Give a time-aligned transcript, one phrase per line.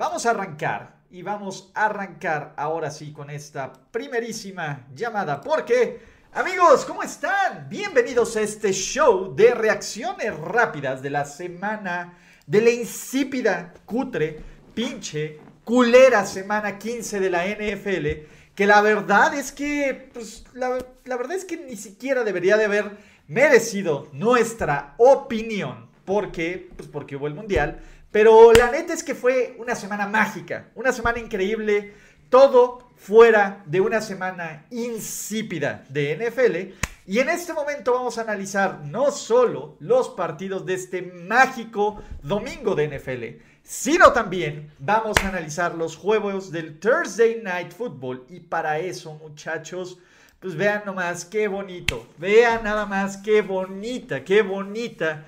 [0.00, 6.00] Vamos a arrancar y vamos a arrancar ahora sí con esta primerísima llamada porque
[6.32, 7.68] amigos, ¿cómo están?
[7.68, 12.14] Bienvenidos a este show de reacciones rápidas de la semana
[12.46, 14.40] de la insípida, cutre,
[14.72, 18.06] pinche, culera semana 15 de la NFL
[18.54, 22.64] que la verdad es que pues, la, la verdad es que ni siquiera debería de
[22.64, 22.96] haber
[23.28, 29.54] merecido nuestra opinión porque pues porque hubo el mundial pero la neta es que fue
[29.58, 31.94] una semana mágica, una semana increíble,
[32.28, 36.74] todo fuera de una semana insípida de NFL.
[37.06, 42.74] Y en este momento vamos a analizar no solo los partidos de este mágico domingo
[42.74, 48.26] de NFL, sino también vamos a analizar los juegos del Thursday Night Football.
[48.28, 49.98] Y para eso, muchachos,
[50.40, 55.24] pues vean nomás qué bonito, vean nada más qué bonita, qué bonita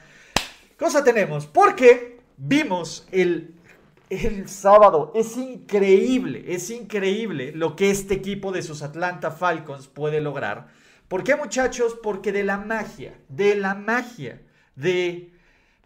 [0.82, 1.46] cosa tenemos.
[1.46, 2.11] Porque
[2.42, 3.54] vimos el,
[4.10, 5.12] el sábado.
[5.14, 10.68] Es increíble, es increíble lo que este equipo de sus Atlanta Falcons puede lograr.
[11.08, 11.96] ¿Por qué muchachos?
[12.02, 14.40] Porque de la magia, de la magia,
[14.76, 15.30] de...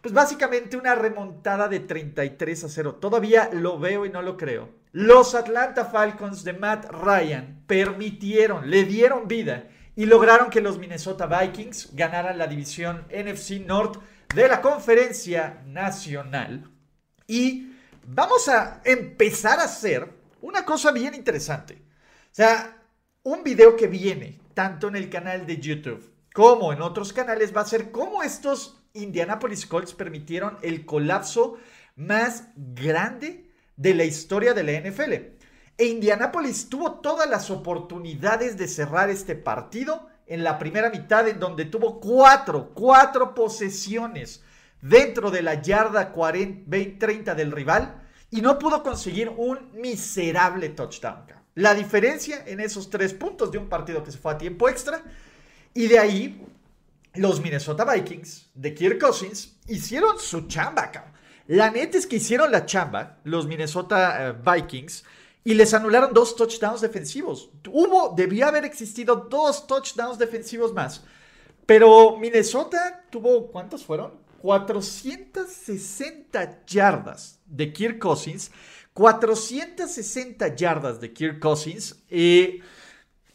[0.01, 2.95] Pues básicamente una remontada de 33 a 0.
[2.95, 4.69] Todavía lo veo y no lo creo.
[4.93, 11.25] Los Atlanta Falcons de Matt Ryan permitieron, le dieron vida y lograron que los Minnesota
[11.25, 13.97] Vikings ganaran la división NFC North
[14.33, 16.69] de la conferencia nacional
[17.27, 17.73] y
[18.05, 20.09] vamos a empezar a hacer
[20.41, 21.75] una cosa bien interesante.
[21.75, 22.77] O sea,
[23.23, 27.61] un video que viene tanto en el canal de YouTube como en otros canales va
[27.61, 31.57] a ser cómo estos Indianapolis Colts permitieron el colapso
[31.95, 35.13] más grande de la historia de la NFL.
[35.79, 41.39] E Indianapolis tuvo todas las oportunidades de cerrar este partido en la primera mitad en
[41.39, 44.43] donde tuvo cuatro, cuatro posesiones
[44.81, 51.25] dentro de la yarda 40, 30 del rival y no pudo conseguir un miserable touchdown.
[51.55, 55.01] La diferencia en esos tres puntos de un partido que se fue a tiempo extra
[55.73, 56.45] y de ahí
[57.15, 60.91] los Minnesota Vikings de Kirk Cousins hicieron su chamba.
[61.47, 65.03] La neta es que hicieron la chamba los Minnesota eh, Vikings
[65.47, 67.49] y les anularon dos touchdowns defensivos.
[67.71, 71.05] Hubo, debía haber existido dos touchdowns defensivos más.
[71.65, 74.11] Pero Minnesota tuvo, ¿cuántos fueron?
[74.41, 78.51] 460 yardas de Kirk Cousins.
[78.91, 82.03] 460 yardas de Kirk Cousins.
[82.09, 82.59] Eh,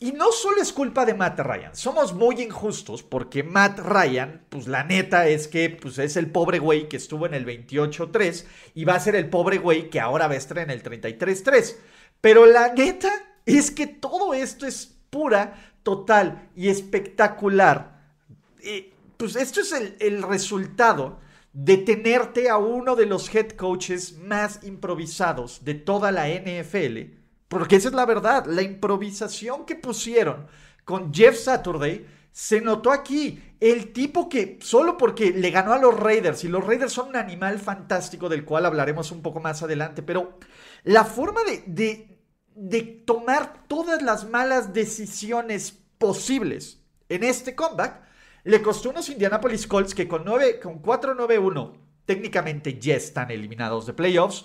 [0.02, 4.66] y no solo es culpa de Matt Ryan, somos muy injustos porque Matt Ryan, pues
[4.66, 8.84] la neta es que pues, es el pobre güey que estuvo en el 28-3 y
[8.84, 11.76] va a ser el pobre güey que ahora va a estar en el 33-3.
[12.22, 13.10] Pero la neta
[13.44, 18.00] es que todo esto es pura, total y espectacular.
[19.16, 21.18] pues esto es el, resultado
[21.52, 27.12] de tenerte a uno de los head coaches más improvisados de toda la NFL.
[27.48, 30.46] Porque esa es la verdad, la improvisación que pusieron
[30.84, 33.42] con Jeff Saturday se notó aquí.
[33.58, 37.16] El tipo que solo porque le ganó a los Raiders, y los Raiders son un
[37.16, 40.38] animal fantástico del cual hablaremos un poco más adelante, pero
[40.84, 42.11] la forma de
[43.04, 48.00] tomar todas las malas decisiones posibles en este comeback
[48.44, 51.72] le costó unos Indianapolis Colts que con, con 4-9-1
[52.04, 54.44] técnicamente ya están eliminados de playoffs.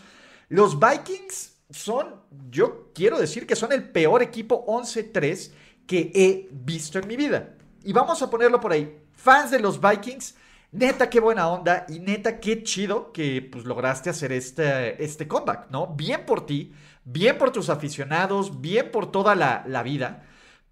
[0.50, 5.51] Los Vikings son, yo quiero decir que son el peor equipo 11-3
[5.88, 7.56] que he visto en mi vida.
[7.83, 9.00] Y vamos a ponerlo por ahí.
[9.13, 10.36] Fans de los Vikings,
[10.71, 15.69] neta qué buena onda y neta qué chido que pues lograste hacer este, este comeback,
[15.71, 15.88] ¿no?
[15.88, 16.74] Bien por ti
[17.09, 20.25] bien por tus aficionados, bien por toda la, vida,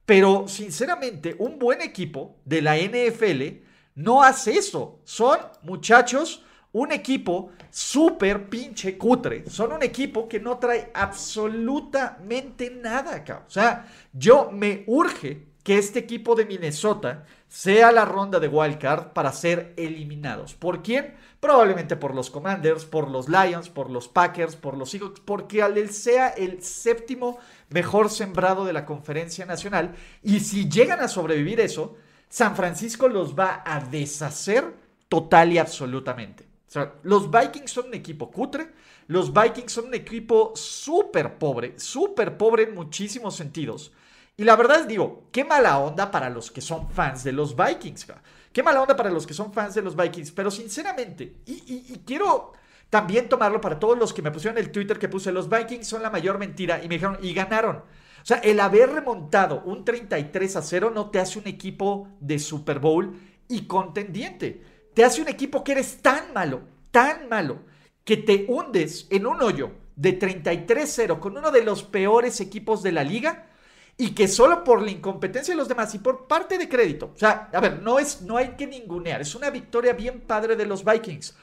[0.05, 3.63] pero sinceramente un buen equipo de la NFL
[3.95, 4.99] no hace eso.
[5.05, 6.43] Son muchachos,
[6.73, 9.49] un equipo súper pinche cutre.
[9.49, 13.45] Son un equipo que no trae absolutamente nada acá.
[13.47, 19.13] O sea, yo me urge que este equipo de Minnesota sea la ronda de wildcard
[19.13, 20.53] para ser eliminados.
[20.53, 21.15] ¿Por quién?
[21.45, 25.91] Probablemente por los Commanders, por los Lions, por los Packers, por los Eagles, porque él
[25.91, 27.37] sea el séptimo
[27.69, 29.93] mejor sembrado de la conferencia nacional.
[30.23, 31.97] Y si llegan a sobrevivir eso,
[32.29, 34.73] San Francisco los va a deshacer
[35.07, 36.47] total y absolutamente.
[36.67, 38.71] sea, los Vikings son un equipo cutre,
[39.05, 43.91] los Vikings son un equipo súper pobre, súper pobre en muchísimos sentidos.
[44.35, 47.55] Y la verdad es, digo, qué mala onda para los que son fans de los
[47.55, 48.07] Vikings.
[48.55, 50.31] Qué mala onda para los que son fans de los Vikings.
[50.31, 52.53] Pero sinceramente, y, quiero
[52.89, 56.01] también tomarlo para todos los que me pusieron el Twitter que puse, los Vikings son
[56.01, 56.81] la mayor mentira.
[56.81, 57.75] Y me dijeron, y ganaron.
[57.75, 62.39] O sea, el haber remontado un 33 a 0 no te hace un equipo de
[62.39, 63.19] Super Bowl
[63.49, 64.63] y contendiente.
[64.93, 66.61] Te hace un equipo que eres tan malo,
[66.91, 67.59] tan malo,
[68.05, 72.93] que te hundes en un hoyo de 33-0 con uno de los peores equipos de
[72.93, 73.47] la liga
[73.97, 77.17] y que solo por la incompetencia de los demás y por parte de crédito, o
[77.17, 80.65] sea, a ver, no, es, no hay que ningunear, es una victoria bien padre de
[80.65, 81.35] los Vikings,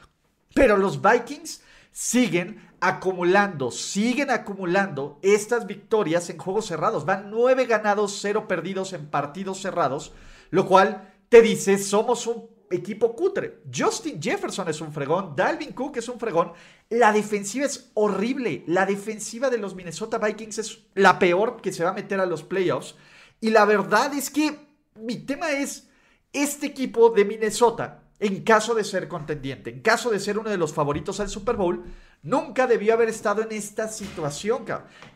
[0.54, 8.18] pero los Vikings siguen acumulando, siguen acumulando estas victorias en juegos cerrados, van nueve ganados,
[8.20, 10.12] cero perdidos en partidos cerrados,
[10.50, 13.62] lo cual te dice, somos un equipo cutre.
[13.72, 16.52] Justin Jefferson es un fregón, Dalvin Cook es un fregón.
[16.92, 18.64] La defensiva es horrible.
[18.66, 22.26] La defensiva de los Minnesota Vikings es la peor que se va a meter a
[22.26, 22.96] los playoffs.
[23.40, 24.58] Y la verdad es que
[24.96, 25.88] mi tema es
[26.34, 30.58] este equipo de Minnesota, en caso de ser contendiente, en caso de ser uno de
[30.58, 31.82] los favoritos al Super Bowl,
[32.22, 34.66] nunca debió haber estado en esta situación,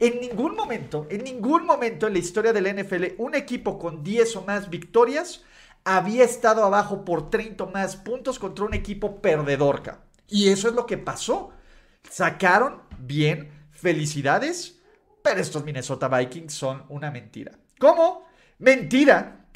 [0.01, 4.37] En ningún momento, en ningún momento en la historia del NFL, un equipo con 10
[4.37, 5.45] o más victorias
[5.85, 9.83] había estado abajo por 30 más puntos contra un equipo perdedor.
[10.27, 11.53] Y eso es lo que pasó.
[12.11, 14.81] Sacaron bien, felicidades,
[15.23, 17.53] pero estos Minnesota Vikings son una mentira.
[17.79, 18.27] ¿Cómo?
[18.59, 19.47] Mentira.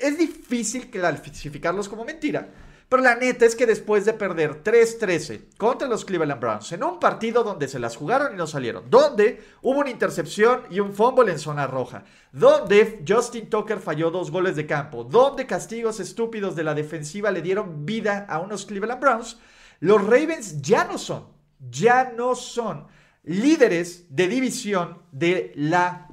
[0.00, 2.48] Es difícil clasificarlos como mentira
[2.90, 6.98] pero la neta es que después de perder 3-13 contra los Cleveland Browns en un
[6.98, 11.30] partido donde se las jugaron y no salieron, donde hubo una intercepción y un fumble
[11.30, 12.02] en zona roja,
[12.32, 17.42] donde Justin Tucker falló dos goles de campo, donde castigos estúpidos de la defensiva le
[17.42, 19.38] dieron vida a unos Cleveland Browns,
[19.78, 21.28] los Ravens ya no son,
[21.70, 22.86] ya no son
[23.24, 26.08] líderes de división de la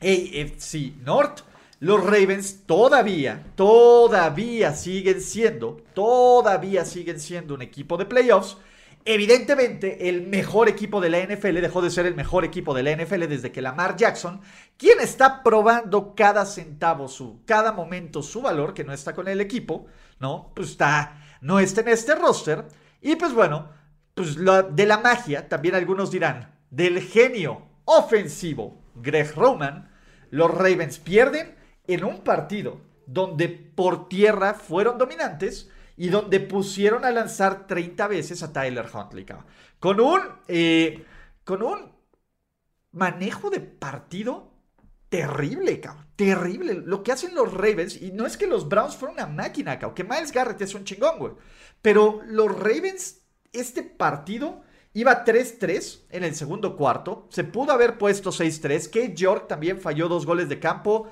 [0.00, 1.42] AFC North
[1.80, 8.58] los Ravens todavía, todavía siguen siendo, todavía siguen siendo un equipo de playoffs.
[9.06, 12.94] Evidentemente, el mejor equipo de la NFL dejó de ser el mejor equipo de la
[12.94, 14.42] NFL desde que Lamar Jackson,
[14.76, 19.40] quien está probando cada centavo, su, cada momento su valor, que no está con el
[19.40, 19.86] equipo,
[20.18, 20.52] ¿no?
[20.54, 22.66] Pues está, no está en este roster.
[23.00, 23.70] Y pues bueno,
[24.14, 29.90] pues de la magia, también algunos dirán, del genio ofensivo Greg Roman,
[30.30, 37.10] los Ravens pierden en un partido donde por tierra fueron dominantes y donde pusieron a
[37.10, 39.26] lanzar 30 veces a Tyler Huntley,
[39.78, 41.04] con un, eh,
[41.44, 41.92] con un
[42.92, 44.50] manejo de partido
[45.10, 46.06] terrible, cabrón.
[46.16, 46.74] Terrible.
[46.74, 49.94] Lo que hacen los Ravens, y no es que los Browns fueran una máquina, cabrón,
[49.94, 51.32] que Miles Garrett es un chingón, güey.
[51.82, 53.19] Pero los Ravens,
[53.52, 54.62] este partido
[54.92, 57.26] iba 3-3 en el segundo cuarto.
[57.30, 58.90] Se pudo haber puesto 6-3.
[58.90, 61.08] Que York también falló dos goles de campo.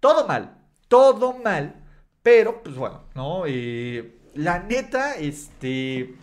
[0.00, 0.58] Todo mal,
[0.88, 1.82] todo mal,
[2.22, 3.44] pero pues bueno, ¿no?
[3.46, 6.14] Eh, la neta, este...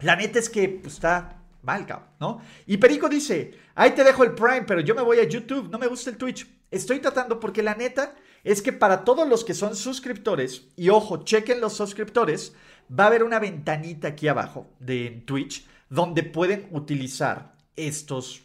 [0.00, 2.42] La neta es que pues, está mal, cabrón, ¿no?
[2.66, 5.78] Y Perico dice, ahí te dejo el Prime, pero yo me voy a YouTube, no
[5.78, 6.46] me gusta el Twitch.
[6.72, 11.24] Estoy tratando porque la neta es que para todos los que son suscriptores, y ojo,
[11.24, 12.54] chequen los suscriptores,
[12.98, 18.42] va a haber una ventanita aquí abajo de Twitch donde pueden utilizar estos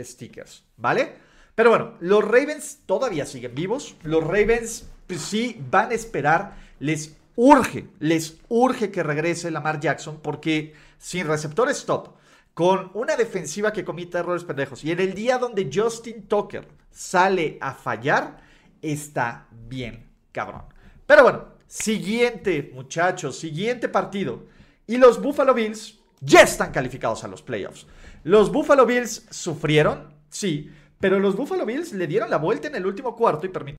[0.00, 1.14] stickers, ¿vale?
[1.54, 3.96] Pero bueno, los Ravens todavía siguen vivos.
[4.02, 6.56] Los Ravens pues, sí van a esperar.
[6.80, 12.14] Les urge, les urge que regrese Lamar Jackson porque sin receptores top,
[12.54, 17.58] con una defensiva que comita errores pendejos y en el día donde Justin Tucker sale
[17.60, 18.40] a fallar,
[18.82, 20.62] está bien cabrón.
[21.06, 24.44] Pero bueno, siguiente muchachos, siguiente partido.
[24.86, 27.86] Y los Buffalo Bills ya están calificados a los playoffs.
[28.22, 32.86] Los Buffalo Bills sufrieron, sí, pero los Buffalo Bills le dieron la vuelta en el
[32.86, 33.78] último cuarto y permitieron.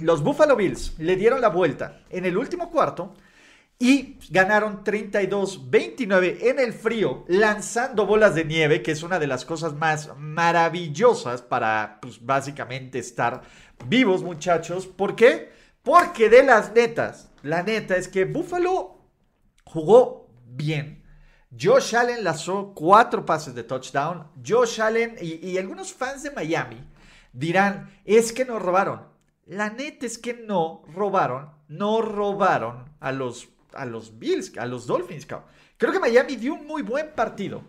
[0.00, 3.14] Los Buffalo Bills le dieron la vuelta en el último cuarto
[3.78, 9.44] y ganaron 32-29 en el frío, lanzando bolas de nieve, que es una de las
[9.44, 13.42] cosas más maravillosas para, pues, básicamente estar
[13.86, 14.86] vivos, muchachos.
[14.86, 15.50] ¿Por qué?
[15.82, 18.98] Porque de las netas, la neta es que Buffalo
[19.64, 21.04] jugó bien.
[21.58, 24.26] Josh Allen lanzó cuatro pases de touchdown.
[24.46, 26.76] Josh Allen y, algunos fans de Miami
[27.32, 29.02] dirán, es que nos robaron.
[29.46, 34.86] La neta es que no robaron, no robaron a los, a los Bills, a los
[34.86, 35.26] Dolphins.
[35.76, 37.62] Creo que Miami dio un muy buen partido.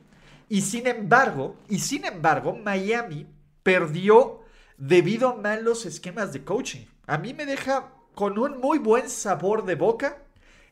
[0.50, 3.28] Y sin embargo, y sin embargo, Miami
[3.62, 4.42] perdió
[4.77, 6.86] debido a malos esquemas de coaching.
[7.05, 10.24] A mí me deja con un muy buen sabor de boca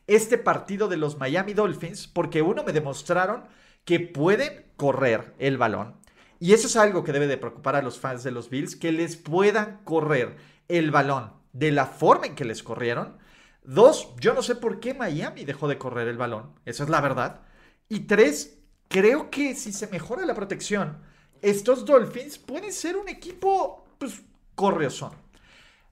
[0.06, 3.44] este partido de los Miami Dolphins porque uno me demostraron
[3.84, 5.96] que pueden correr el balón.
[6.38, 8.92] Y eso es algo que debe de preocupar a los fans de los Bills, que
[8.92, 10.36] les puedan correr
[10.68, 13.16] el balón de la forma en que les corrieron.
[13.64, 17.00] Dos, yo no sé por qué Miami dejó de correr el balón, esa es la
[17.00, 17.40] verdad.
[17.88, 18.58] Y tres,
[18.88, 20.98] creo que si se mejora la protección,
[21.40, 24.22] estos Dolphins pueden ser un equipo, pues,
[24.54, 25.12] corriosón.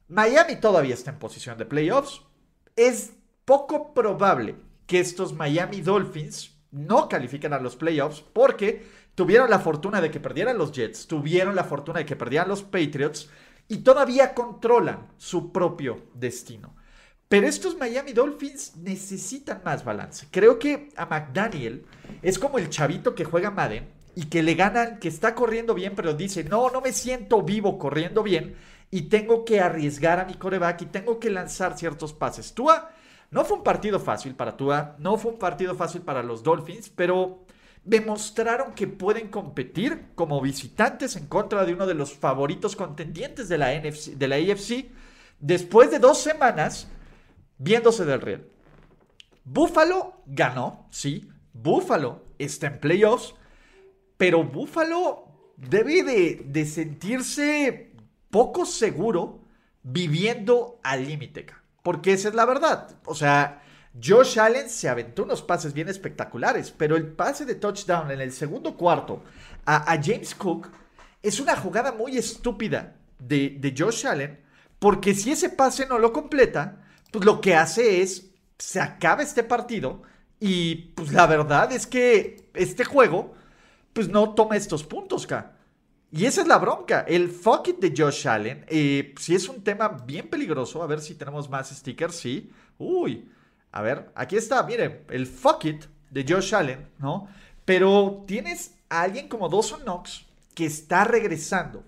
[0.09, 2.23] Miami todavía está en posición de playoffs.
[2.77, 3.13] Es
[3.45, 4.57] poco probable
[4.87, 8.85] que estos Miami Dolphins no califiquen a los playoffs porque
[9.15, 12.63] tuvieron la fortuna de que perdieran los Jets, tuvieron la fortuna de que perdieran los
[12.63, 13.31] Patriots
[13.69, 16.75] y todavía controlan su propio destino.
[17.29, 20.29] Pero estos Miami Dolphins necesitan más balance.
[20.31, 21.87] Creo que a McDaniel
[22.23, 25.95] es como el chavito que juega Madden y que le ganan, que está corriendo bien,
[25.97, 28.55] pero dice, no, no me siento vivo corriendo bien
[28.91, 32.55] y tengo que arriesgar a mi coreback y tengo que lanzar ciertos pases.
[32.55, 32.91] Tua,
[33.31, 36.91] no fue un partido fácil para Tua, no fue un partido fácil para los Dolphins,
[36.91, 37.45] pero
[37.83, 43.59] demostraron que pueden competir como visitantes en contra de uno de los favoritos contendientes de
[43.59, 44.87] la, NFC, de la AFC
[45.41, 46.89] después de dos semanas
[47.59, 48.49] viéndose del riel.
[49.45, 53.35] Buffalo ganó, sí, Buffalo está en playoffs,
[54.17, 57.93] pero Buffalo debe de, de sentirse
[58.31, 59.41] poco seguro
[59.83, 61.47] viviendo al límite,
[61.83, 62.97] porque esa es la verdad.
[63.05, 63.63] O sea,
[64.03, 68.33] Josh Allen se aventó unos pases bien espectaculares, pero el pase de touchdown en el
[68.33, 69.23] segundo cuarto
[69.65, 70.69] a, James Cook
[71.23, 74.41] es una jugada muy estúpida de, de, Josh Allen,
[74.79, 79.45] porque si ese pase no lo completa, pues lo que hace es, se acaba este
[79.45, 80.03] partido
[80.41, 83.35] y pues la verdad es que este juego,
[83.95, 85.57] pues no toma estos puntos, acá.
[86.13, 87.05] Y esa es la bronca.
[87.09, 91.01] El fuck it de Josh Allen, eh, si es un tema bien peligroso, a ver
[91.01, 92.53] si tenemos más stickers, sí.
[92.79, 93.29] Uy,
[93.73, 97.29] a ver, aquí está, miren, el fuck it de Josh Allen, ¿no?
[97.65, 101.83] Pero tienes a alguien como Dawson Knox que está regresando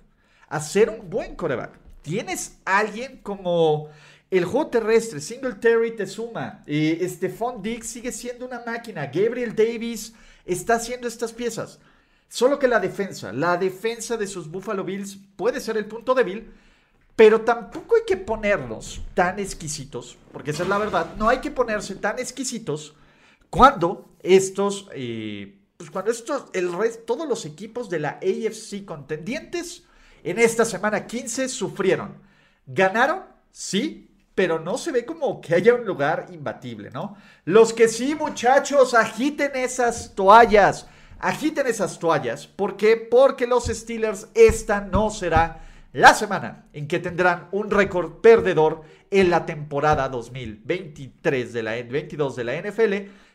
[0.49, 1.79] a ser un buen coreback.
[2.03, 3.89] Tienes a alguien como
[4.31, 6.65] el juego terrestre, Singletary te suma.
[6.67, 9.07] Eh, Stephon Diggs sigue siendo una máquina.
[9.07, 11.79] Gabriel Davis está haciendo estas piezas.
[12.28, 16.52] Solo que la defensa, la defensa de sus Buffalo Bills puede ser el punto débil
[17.16, 21.50] pero tampoco hay que ponernos tan exquisitos, porque esa es la verdad, no hay que
[21.50, 22.95] ponerse tan exquisitos
[23.49, 26.71] cuando estos, eh, pues cuando estos, el
[27.06, 29.85] todos los equipos de la AFC contendientes
[30.23, 32.18] en esta semana 15 sufrieron.
[32.66, 37.16] Ganaron, sí, pero no se ve como que haya un lugar imbatible, ¿no?
[37.47, 40.87] Los que sí, muchachos, agiten esas toallas,
[41.19, 42.47] agiten esas toallas.
[42.47, 42.97] ¿Por qué?
[42.97, 49.31] Porque los Steelers, esta no será la semana en que tendrán un récord perdedor en
[49.31, 52.93] la temporada 2023 de la 22 de la NFL.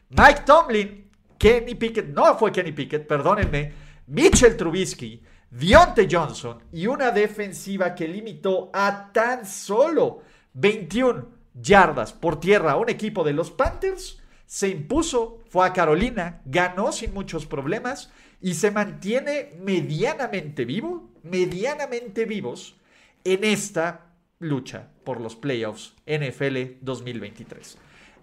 [0.10, 3.74] Mike Tomlin, Kenny Pickett, no fue Kenny Pickett, perdónenme,
[4.08, 10.22] Mitchell Trubisky, Dionte Johnson y una defensiva que limitó a tan solo
[10.54, 14.21] 21 yardas por tierra a un equipo de los Panthers,
[14.52, 22.26] se impuso, fue a Carolina, ganó sin muchos problemas y se mantiene medianamente vivo medianamente
[22.26, 22.76] vivos
[23.24, 24.08] en esta
[24.40, 27.78] lucha por los playoffs NFL 2023.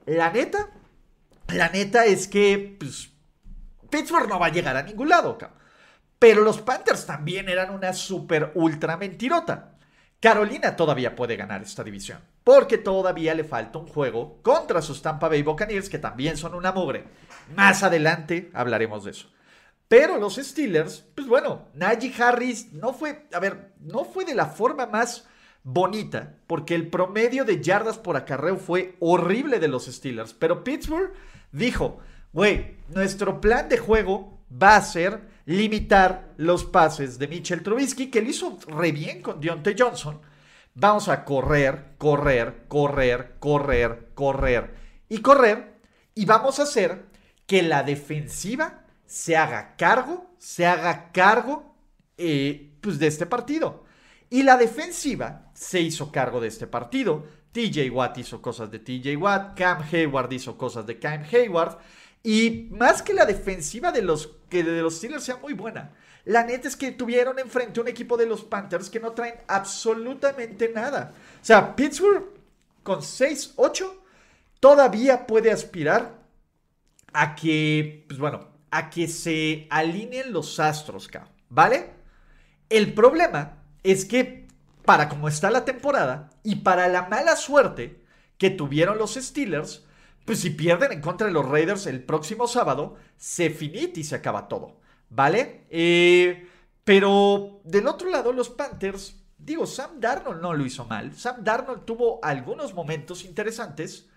[0.05, 0.69] La neta,
[1.49, 3.11] la neta es que pues,
[3.89, 5.39] Pittsburgh no va a llegar a ningún lado,
[6.19, 9.79] pero los Panthers también eran una super ultra mentirota.
[10.21, 15.29] Carolina todavía puede ganar esta división, porque todavía le falta un juego contra sus Tampa
[15.29, 17.05] Bay Buccaneers, que también son una mugre.
[17.55, 19.29] Más adelante hablaremos de eso.
[19.87, 24.47] Pero los Steelers, pues bueno, Najee Harris no fue, a ver, no fue de la
[24.47, 25.29] forma más
[25.63, 30.33] bonita, porque el promedio de yardas por acarreo fue horrible de los Steelers.
[30.33, 31.13] Pero Pittsburgh
[31.53, 31.99] dijo,
[32.33, 38.23] güey, nuestro plan de juego va a ser limitar los pases de Mitchell Trubisky, que
[38.23, 40.19] lo hizo re bien con Deontay Johnson.
[40.81, 44.75] Vamos a correr, correr, correr, correr, correr
[45.09, 45.81] y correr.
[46.15, 47.07] Y vamos a hacer
[47.49, 51.75] que la defensiva se haga cargo, se haga cargo
[52.17, 53.87] eh, pues de este partido.
[54.31, 57.27] Y la defensiva se hizo cargo de este partido.
[57.51, 61.79] TJ Watt hizo cosas de TJ Watt, Cam Hayward hizo cosas de Cam Hayward.
[62.23, 65.93] Y más que la defensiva de los, que de los Steelers sea muy buena,
[66.29, 70.69] la neta es que tuvieron enfrente un equipo de los Panthers que no traen absolutamente
[70.69, 71.15] nada.
[71.41, 72.27] O sea, Pittsburgh
[72.83, 73.91] con 6-8
[74.61, 76.19] todavía puede aspirar
[77.15, 81.09] a que, pues bueno, a que se alineen los astros,
[81.49, 81.93] ¿vale?
[82.69, 84.49] El problema es que
[84.85, 88.05] para como está la temporada y para la mala suerte
[88.37, 89.87] que tuvieron los Steelers,
[90.27, 94.15] pues si pierden en contra de los Raiders el próximo sábado, se finita y se
[94.15, 94.77] acaba todo,
[95.11, 95.67] ¿vale?
[95.71, 96.49] Eh,
[96.85, 101.15] pero del otro lado, los Panthers, digo, Sam Darnold no lo hizo mal.
[101.15, 104.09] Sam Darnold tuvo algunos momentos interesantes,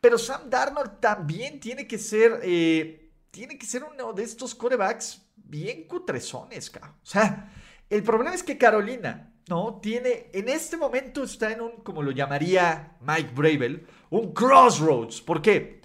[0.00, 5.22] pero Sam Darnold también tiene que ser, eh, tiene que ser uno de estos corebacks
[5.36, 7.52] bien cutrezones, O sea,
[7.88, 9.80] el problema es que Carolina, ¿no?
[9.82, 15.20] Tiene, en este momento está en un, como lo llamaría Mike Bravel, un crossroads.
[15.20, 15.80] ¿Por qué?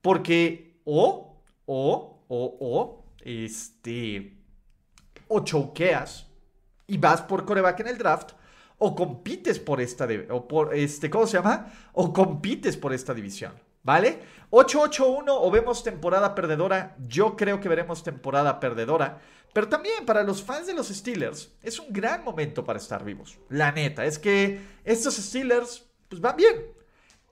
[0.00, 4.36] Porque o, o, o, o, este,
[5.28, 6.26] o choqueas
[6.86, 8.32] y vas por coreback en el draft,
[8.78, 11.70] o compites por esta, o por este, ¿cómo se llama?
[11.92, 14.20] O compites por esta división, ¿vale?
[14.50, 19.20] 8-8-1 o vemos temporada perdedora, yo creo que veremos temporada perdedora,
[19.52, 23.38] pero también para los fans de los Steelers es un gran momento para estar vivos,
[23.50, 26.56] la neta, es que estos Steelers pues van bien,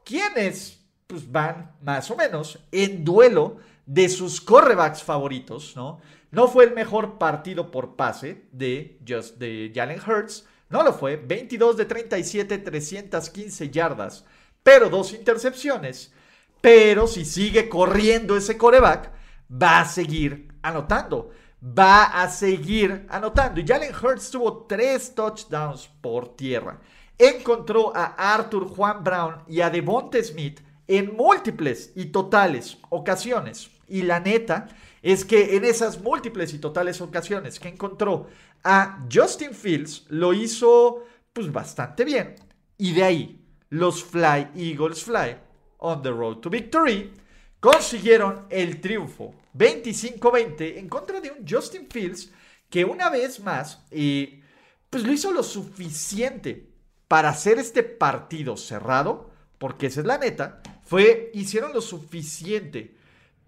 [0.04, 3.56] quienes pues van más o menos en duelo
[3.88, 6.00] de sus correbacks favoritos, ¿no?
[6.30, 11.16] No fue el mejor partido por pase de, Just, de Jalen Hurts, no lo fue,
[11.16, 14.24] 22 de 37, 315 yardas,
[14.62, 16.12] pero dos intercepciones.
[16.60, 19.10] Pero si sigue corriendo ese coreback,
[19.50, 21.30] va a seguir anotando.
[21.60, 23.60] Va a seguir anotando.
[23.60, 26.78] Y Jalen Hurts tuvo tres touchdowns por tierra
[27.18, 33.70] encontró a Arthur Juan Brown y a Devonte Smith en múltiples y totales ocasiones.
[33.88, 34.68] Y la neta
[35.02, 38.28] es que en esas múltiples y totales ocasiones que encontró
[38.64, 42.34] a Justin Fields, lo hizo pues bastante bien.
[42.76, 45.36] Y de ahí, los Fly Eagles Fly
[45.78, 47.12] on the road to victory
[47.60, 52.30] consiguieron el triunfo 25-20 en contra de un Justin Fields
[52.70, 54.42] que una vez más eh,
[54.90, 56.68] pues lo hizo lo suficiente
[57.08, 62.94] para hacer este partido cerrado, porque esa es la neta, fue, hicieron lo suficiente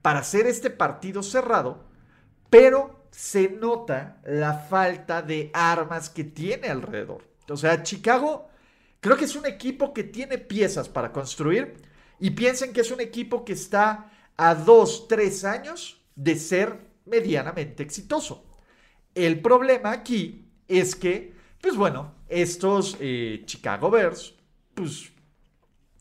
[0.03, 1.85] para hacer este partido cerrado,
[2.49, 7.29] pero se nota la falta de armas que tiene alrededor.
[7.49, 8.49] O sea, Chicago
[9.01, 11.75] creo que es un equipo que tiene piezas para construir
[12.19, 17.83] y piensen que es un equipo que está a dos, tres años de ser medianamente
[17.83, 18.47] exitoso.
[19.15, 24.35] El problema aquí es que pues bueno, estos eh, Chicago Bears,
[24.75, 25.13] pues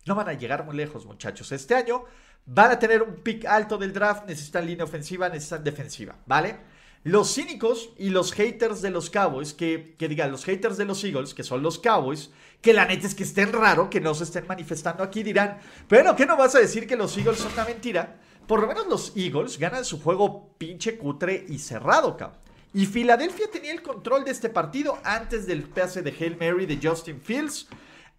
[0.06, 1.52] no van a llegar muy lejos, muchachos.
[1.52, 2.06] Este año
[2.46, 6.58] van a tener un pick alto del draft, necesitan línea ofensiva, necesitan defensiva, ¿vale?
[7.04, 11.04] Los cínicos y los haters de los Cowboys, que, que digan los haters de los
[11.04, 14.26] Eagles, que son los Cowboys, que la neta es que estén raro, que no se
[14.26, 17.64] estén manifestando aquí, dirán, bueno, ¿qué no vas a decir que los Eagles son una
[17.64, 18.20] mentira?
[18.48, 22.40] Por lo menos los Eagles ganan su juego pinche cutre y cerrado, cabrón.
[22.74, 26.80] Y Filadelfia tenía el control de este partido antes del pase de Hail Mary de
[26.82, 27.68] Justin Fields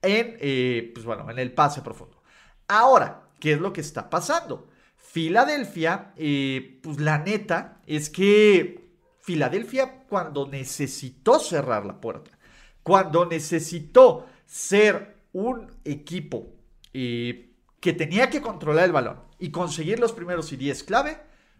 [0.02, 2.20] en, eh, pues bueno, en el pase profundo.
[2.66, 4.68] Ahora, ¿qué es lo que está pasando?
[4.96, 8.90] Filadelfia, eh, pues la neta es que
[9.22, 12.38] Filadelfia cuando necesitó cerrar la puerta,
[12.82, 16.48] cuando necesitó ser un equipo
[16.92, 21.18] eh, que tenía que controlar el balón y conseguir los primeros y 10 clave,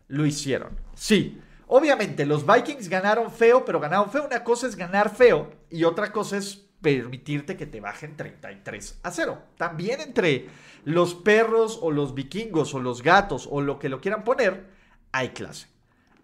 [0.09, 0.79] lo hicieron.
[0.95, 1.41] Sí,
[1.73, 4.27] Obviamente, los Vikings ganaron feo, pero ganaron feo.
[4.27, 9.11] Una cosa es ganar feo y otra cosa es permitirte que te bajen 33 a
[9.11, 9.43] 0.
[9.57, 10.49] También entre
[10.85, 14.67] los perros o los vikingos o los gatos o lo que lo quieran poner,
[15.13, 15.69] hay clase.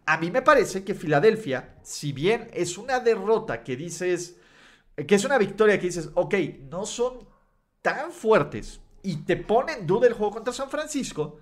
[0.06, 4.38] A mí me parece que Filadelfia, si bien es una derrota que dices,
[5.06, 6.34] que es una victoria que dices, ok,
[6.70, 7.28] no son
[7.82, 11.40] tan fuertes y te ponen en duda el juego contra San Francisco,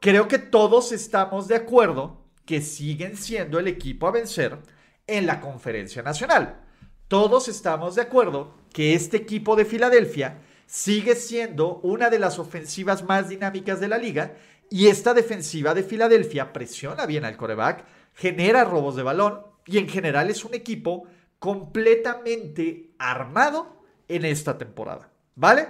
[0.00, 4.58] creo que todos estamos de acuerdo que siguen siendo el equipo a vencer
[5.06, 6.67] en la conferencia nacional.
[7.08, 13.02] Todos estamos de acuerdo que este equipo de Filadelfia sigue siendo una de las ofensivas
[13.02, 14.36] más dinámicas de la liga
[14.68, 19.88] y esta defensiva de Filadelfia presiona bien al coreback, genera robos de balón y en
[19.88, 21.04] general es un equipo
[21.38, 25.08] completamente armado en esta temporada.
[25.34, 25.68] ¿Vale?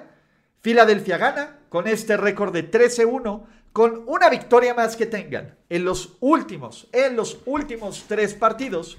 [0.61, 6.17] Filadelfia gana con este récord de 13-1 con una victoria más que tengan en los
[6.19, 8.99] últimos, en los últimos tres partidos,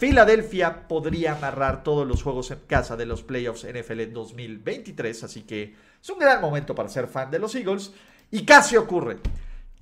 [0.00, 5.74] Filadelfia podría amarrar todos los juegos en casa de los playoffs NFL 2023, así que
[6.00, 7.92] es un gran momento para ser fan de los Eagles
[8.30, 9.18] y casi ocurre,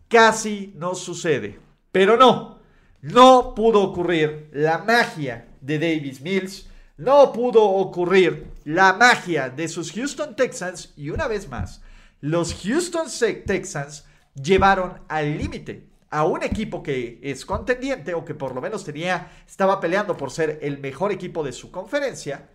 [0.09, 1.61] casi no sucede,
[1.93, 2.59] pero no,
[3.01, 9.93] no pudo ocurrir la magia de Davis Mills, no pudo ocurrir la magia de sus
[9.93, 11.81] Houston Texans y una vez más,
[12.21, 13.07] los Houston
[13.47, 14.05] Texans
[14.35, 19.31] llevaron al límite a un equipo que es contendiente o que por lo menos tenía,
[19.47, 22.49] estaba peleando por ser el mejor equipo de su conferencia.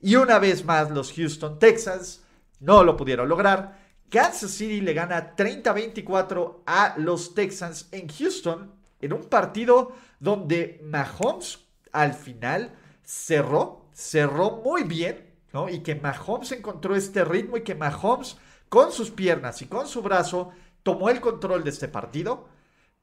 [0.00, 2.22] Y una vez más los Houston Texans
[2.60, 3.78] no lo pudieron lograr.
[4.08, 11.60] Kansas City le gana 30-24 a los Texans en Houston en un partido donde Mahomes
[11.92, 15.68] al final cerró, cerró muy bien, ¿no?
[15.68, 18.36] Y que Mahomes encontró este ritmo y que Mahomes
[18.68, 20.50] con sus piernas y con su brazo
[20.82, 22.48] tomó el control de este partido.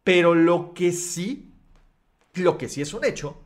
[0.07, 1.53] Pero lo que sí,
[2.35, 3.43] lo que sí es un hecho,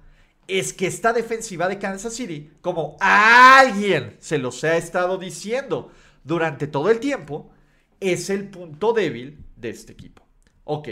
[0.47, 5.91] es que esta defensiva de Kansas City, como alguien se los ha estado diciendo
[6.23, 7.49] durante todo el tiempo,
[7.99, 10.23] es el punto débil de este equipo.
[10.65, 10.89] Ok.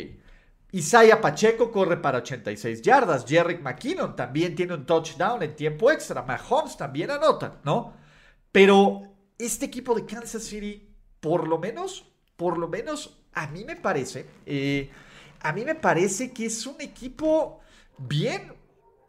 [0.71, 3.23] Isaiah Pacheco corre para 86 yardas.
[3.27, 6.23] Jerry McKinnon también tiene un touchdown en tiempo extra.
[6.23, 7.93] Mahomes también anota, ¿no?
[8.51, 9.03] Pero
[9.37, 14.25] este equipo de Kansas City, por lo menos, por lo menos, a mí me parece,
[14.47, 14.89] eh,
[15.41, 17.59] a mí me parece que es un equipo
[17.97, 18.53] bien,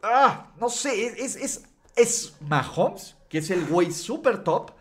[0.03, 1.63] ah, no sé, es, es,
[1.95, 4.71] es Mahomes, que es el güey super top,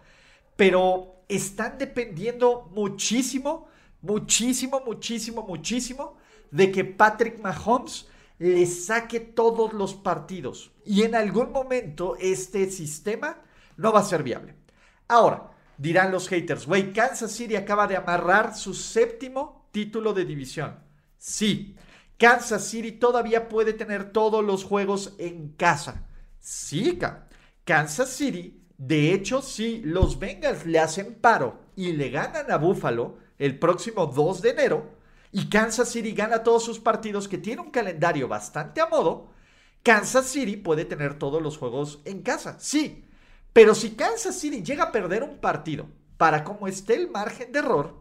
[0.57, 3.69] pero están dependiendo muchísimo,
[4.03, 6.17] muchísimo, muchísimo, muchísimo
[6.51, 8.07] de que Patrick Mahomes
[8.39, 10.73] le saque todos los partidos.
[10.85, 13.43] Y en algún momento este sistema
[13.77, 14.55] no va a ser viable.
[15.09, 20.90] Ahora, dirán los haters, güey, Kansas City acaba de amarrar su séptimo título de división.
[21.21, 21.77] Sí,
[22.19, 26.09] Kansas City todavía puede tener todos los juegos en casa.
[26.41, 26.99] Sí,
[27.65, 33.19] Kansas City de hecho, si los Bengals le hacen paro y le ganan a Buffalo
[33.39, 34.95] el próximo 2 de enero,
[35.33, 39.33] y Kansas City gana todos sus partidos, que tiene un calendario bastante a modo,
[39.83, 43.05] Kansas City puede tener todos los juegos en casa, sí.
[43.53, 47.59] Pero si Kansas City llega a perder un partido, para como esté el margen de
[47.59, 48.00] error,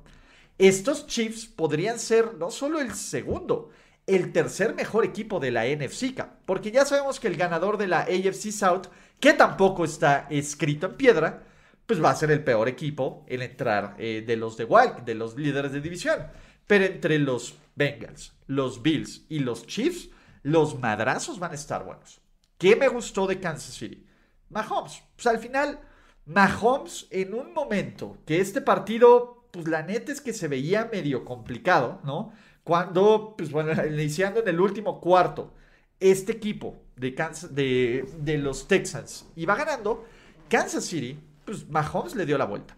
[0.59, 3.71] estos Chiefs podrían ser no solo el segundo,
[4.05, 6.13] el tercer mejor equipo de la NFC,
[6.45, 8.87] porque ya sabemos que el ganador de la AFC South
[9.19, 11.43] que tampoco está escrito en piedra,
[11.85, 15.15] pues va a ser el peor equipo en entrar eh, de los de Wild, de
[15.15, 16.27] los líderes de división.
[16.67, 20.09] Pero entre los Bengals, los Bills y los Chiefs,
[20.43, 22.21] los madrazos van a estar buenos.
[22.57, 24.05] ¿Qué me gustó de Kansas City?
[24.49, 25.01] Mahomes.
[25.15, 25.79] Pues al final,
[26.25, 31.25] Mahomes en un momento que este partido, pues la neta es que se veía medio
[31.25, 32.31] complicado, ¿no?
[32.63, 35.53] Cuando, pues bueno, iniciando en el último cuarto,
[35.99, 40.05] este equipo de, de, los Texans va ganando,
[40.47, 42.75] Kansas City, pues Mahomes le dio la vuelta.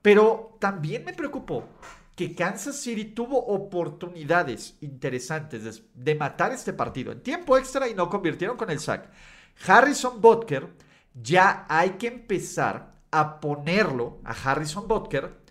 [0.00, 1.64] Pero también me preocupó
[2.16, 8.08] que Kansas City tuvo oportunidades interesantes de, matar este partido en tiempo extra y no
[8.08, 9.10] convirtieron con el sack.
[9.66, 10.68] Harrison Butker,
[11.14, 15.41] ya hay que empezar a ponerlo a Harrison Butker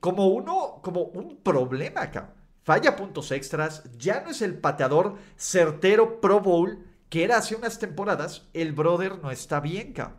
[0.00, 2.34] como uno, como un problema acá.
[2.62, 7.78] Falla puntos extras, ya no es el pateador certero Pro Bowl que era hace unas
[7.78, 10.18] temporadas, el brother no está bien, cabrón.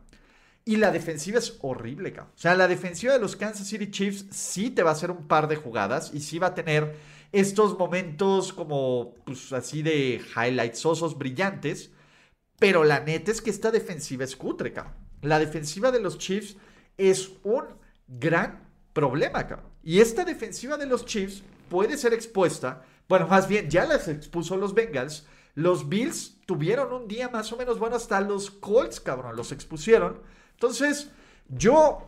[0.65, 2.33] Y la defensiva es horrible, cabrón.
[2.35, 5.27] O sea, la defensiva de los Kansas City Chiefs sí te va a hacer un
[5.27, 6.95] par de jugadas y sí va a tener
[7.31, 11.91] estos momentos como, pues así de highlights osos brillantes.
[12.59, 14.93] Pero la neta es que esta defensiva es cutre, cabrón.
[15.21, 16.57] La defensiva de los Chiefs
[16.97, 17.65] es un
[18.07, 18.68] gran
[18.99, 19.69] problema, cabrón.
[19.83, 24.57] Y esta defensiva de los Chiefs puede ser expuesta, bueno, más bien ya las expuso
[24.57, 25.25] los Bengals
[25.59, 30.21] los Bills tuvieron un día más o menos bueno, hasta los Colts, cabrón, los expusieron.
[30.53, 31.09] Entonces,
[31.49, 32.07] yo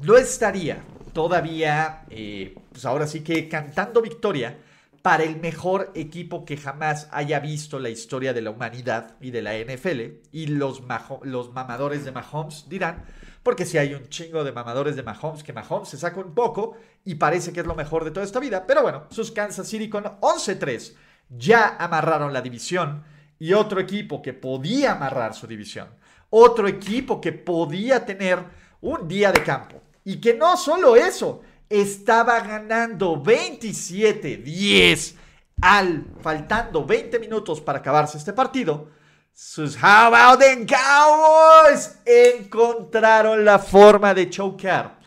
[0.00, 0.82] no estaría
[1.12, 4.58] todavía, eh, pues ahora sí que cantando victoria
[5.00, 9.42] para el mejor equipo que jamás haya visto la historia de la humanidad y de
[9.42, 10.00] la NFL.
[10.32, 10.82] Y los,
[11.22, 13.04] los mamadores de Mahomes dirán,
[13.42, 16.76] porque si hay un chingo de mamadores de Mahomes, que Mahomes se saca un poco
[17.04, 18.66] y parece que es lo mejor de toda esta vida.
[18.66, 20.94] Pero bueno, sus Kansas City con 11-3
[21.28, 23.04] ya amarraron la división
[23.38, 25.88] y otro equipo que podía amarrar su división,
[26.30, 28.38] otro equipo que podía tener
[28.80, 35.14] un día de campo y que no solo eso, estaba ganando 27-10
[35.62, 38.90] al faltando 20 minutos para acabarse este partido.
[39.34, 44.98] Sus How About Them Cowboys encontraron la forma de chocar.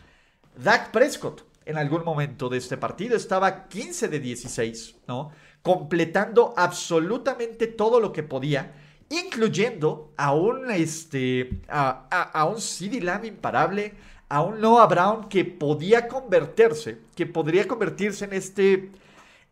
[0.56, 5.30] Dak Prescott en algún momento de este partido estaba 15 de 16, ¿no?
[5.62, 8.74] completando absolutamente todo lo que podía,
[9.10, 13.94] incluyendo a un, este, a, un CD Lamb imparable,
[14.28, 18.90] a un Noah Brown que podía convertirse, que podría convertirse en este,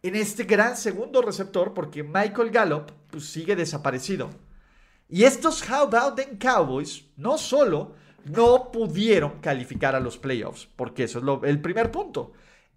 [0.03, 4.31] en este gran segundo receptor, porque Michael Gallup pues, sigue desaparecido.
[5.09, 11.05] Y estos How About Them Cowboys no solo no pudieron calificar a los playoffs, porque
[11.05, 12.33] eso es lo, el primer punto.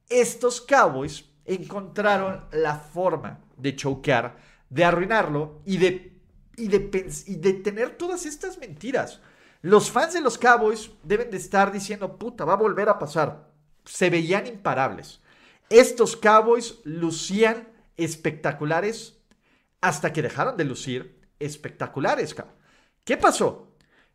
[0.10, 4.38] Estos Cowboys encontraron la forma de choquear,
[4.70, 6.22] de arruinarlo y de,
[6.58, 9.22] y de, y de tener todas estas mentiras.
[9.62, 13.48] Los fans de los Cowboys deben de estar diciendo, puta, va a volver a pasar.
[13.86, 15.22] se veían imparables.
[15.70, 19.18] Estos Cowboys lucían espectaculares
[19.82, 22.36] hasta que dejaron de lucir espectaculares.
[23.04, 23.68] ¿Qué pasó?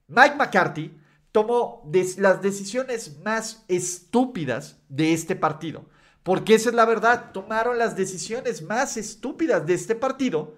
[0.08, 0.98] Mike McCarthy
[1.32, 5.86] tomó las decisiones más estúpidas de este partido.
[6.22, 10.56] Porque esa es la verdad, tomaron las decisiones más estúpidas de este partido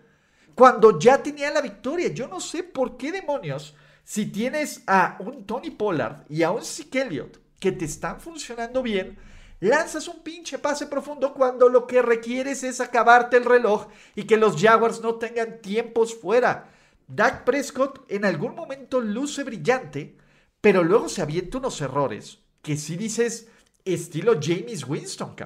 [0.55, 2.09] cuando ya tenía la victoria.
[2.09, 3.75] Yo no sé por qué demonios,
[4.05, 8.83] si tienes a un Tony Pollard y a un Zeke Elliott que te están funcionando
[8.83, 9.17] bien,
[9.61, 14.37] lanzas un pinche pase profundo cuando lo que requieres es acabarte el reloj y que
[14.37, 16.71] los Jaguars no tengan tiempos fuera.
[17.07, 20.17] Dak Prescott en algún momento luce brillante,
[20.61, 23.49] pero luego se avienta unos errores que si dices
[23.85, 25.37] estilo James Winston.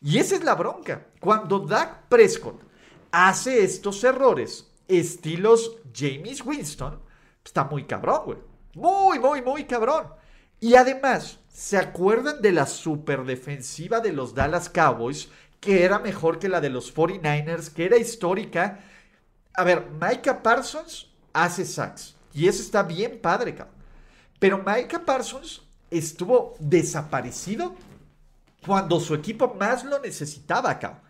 [0.00, 1.06] Y esa es la bronca.
[1.18, 2.62] Cuando Dak Prescott
[3.10, 7.00] hace estos errores, estilos James Winston,
[7.44, 8.38] está muy cabrón, güey.
[8.74, 10.08] Muy, muy, muy cabrón.
[10.60, 15.28] Y además, ¿se acuerdan de la super defensiva de los Dallas Cowboys?
[15.60, 18.80] Que era mejor que la de los 49ers, que era histórica.
[19.54, 22.16] A ver, Micah Parsons hace sacks.
[22.34, 23.76] Y eso está bien padre, cabrón.
[24.40, 27.76] Pero Micah Parsons estuvo desaparecido
[28.66, 31.02] cuando su equipo más lo necesitaba, cabrón.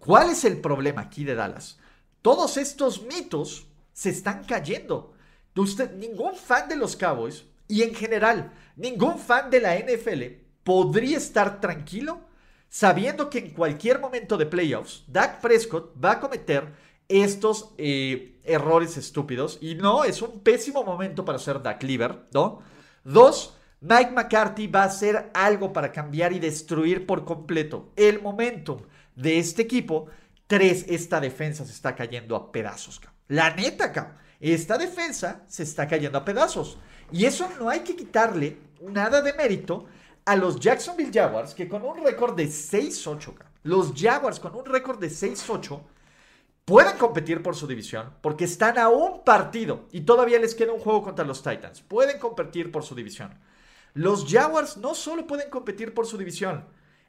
[0.00, 1.78] ¿Cuál es el problema aquí de Dallas?
[2.20, 5.14] Todos estos mitos se están cayendo.
[5.54, 10.22] Usted, ningún fan de los Cowboys y en general ningún fan de la NFL
[10.64, 12.20] podría estar tranquilo
[12.68, 16.72] sabiendo que en cualquier momento de playoffs Dak Prescott va a cometer
[17.08, 19.58] estos eh, errores estúpidos.
[19.60, 22.60] Y no, es un pésimo momento para ser Dak Liver, ¿no?
[23.02, 28.82] Dos, Mike McCarthy va a hacer algo para cambiar y destruir por completo el momentum
[29.14, 30.06] de este equipo.
[30.46, 34.16] Tres, esta defensa se está cayendo a pedazos, La neta, cabrón.
[34.40, 36.78] Esta defensa se está cayendo a pedazos.
[37.10, 39.86] Y eso no hay que quitarle nada de mérito
[40.24, 44.98] a los Jacksonville Jaguars, que con un récord de 6-8, los Jaguars con un récord
[44.98, 45.80] de 6-8
[46.64, 50.80] pueden competir por su división, porque están a un partido y todavía les queda un
[50.80, 51.80] juego contra los Titans.
[51.80, 53.38] Pueden competir por su división.
[53.94, 56.66] Los Jaguars no solo pueden competir por su división,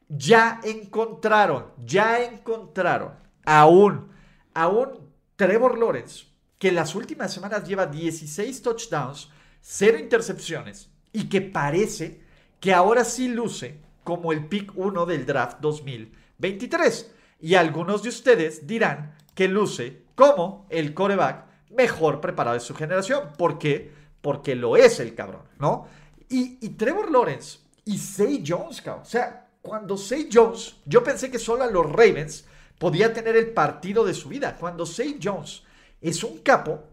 [0.07, 3.13] ya encontraron, ya encontraron
[3.45, 4.09] a un,
[4.53, 6.25] a un Trevor Lawrence
[6.57, 9.29] que en las últimas semanas lleva 16 touchdowns,
[9.61, 12.21] 0 intercepciones y que parece
[12.59, 17.11] que ahora sí luce como el pick 1 del draft 2023.
[17.41, 23.29] Y algunos de ustedes dirán que luce como el coreback mejor preparado de su generación.
[23.37, 23.91] ¿Por qué?
[24.21, 25.87] Porque lo es el cabrón, ¿no?
[26.27, 29.03] Y, Trevor Lawrence y Say Jones, cabrón.
[29.03, 32.45] O sea, cuando Say Jones, yo pensé que solo a los Ravens
[32.77, 34.57] podía tener el partido de su vida.
[34.59, 35.63] Cuando Say Jones
[36.01, 36.83] es un capo,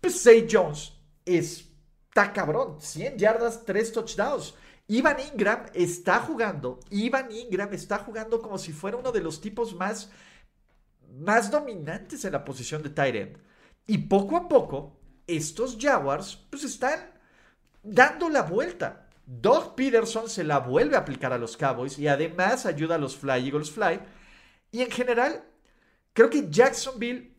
[0.00, 0.92] pues Say Jones
[2.10, 2.76] está cabrón.
[2.80, 4.54] 100 yardas, 3 touchdowns.
[4.88, 9.72] Ivan Ingram está jugando, Ivan Ingram está jugando como si fuera uno de los tipos
[9.72, 10.10] más,
[11.20, 13.38] más dominantes en la posición de tight end.
[13.86, 16.98] Y poco a poco, estos Jaguars pues están
[17.84, 19.08] dando la vuelta.
[19.24, 23.16] Doug Peterson se la vuelve a aplicar a los Cowboys y además ayuda a los
[23.16, 24.00] Fly Eagles Fly.
[24.72, 25.44] Y en general,
[26.14, 27.32] creo que Jacksonville,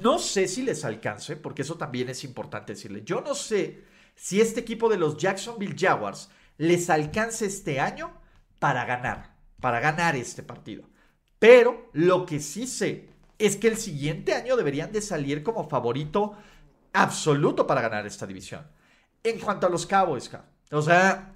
[0.00, 3.02] no sé si les alcance, porque eso también es importante decirle.
[3.04, 8.12] Yo no sé si este equipo de los Jacksonville Jaguars les alcance este año
[8.58, 10.84] para ganar, para ganar este partido.
[11.38, 16.36] Pero lo que sí sé es que el siguiente año deberían de salir como favorito
[16.92, 18.66] absoluto para ganar esta división.
[19.22, 20.30] En cuanto a los Cowboys,
[20.70, 21.32] o sea,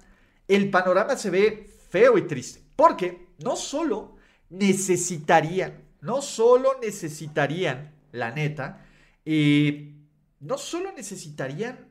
[0.47, 2.61] el panorama se ve feo y triste.
[2.75, 4.15] Porque no solo
[4.49, 8.85] necesitarían, no solo necesitarían, la neta,
[9.25, 9.93] eh,
[10.39, 11.89] no solo necesitarían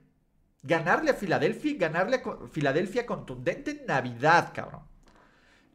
[0.62, 4.82] ganarle a Filadelfia y ganarle a Filadelfia contundente en Navidad, cabrón.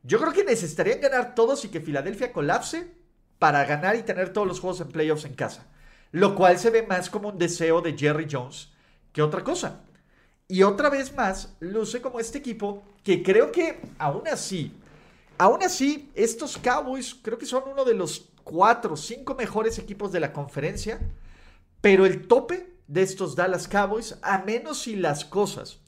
[0.04, 2.94] Yo creo que necesitarían ganar todos y que Filadelfia colapse
[3.40, 5.66] para ganar y tener todos los juegos en playoffs en casa.
[6.12, 8.70] Lo cual se ve más como un deseo de Jerry Jones
[9.12, 9.82] que otra cosa.
[10.48, 14.72] Y otra vez más, luce como este equipo que creo que aún así,
[15.38, 20.22] aún así, estos Cowboys creo que son uno de los cuatro cinco mejores equipos de
[20.22, 21.02] la conferencia,
[21.82, 25.80] pero el tope de estos Dallas Cowboys, a menos si las cosas,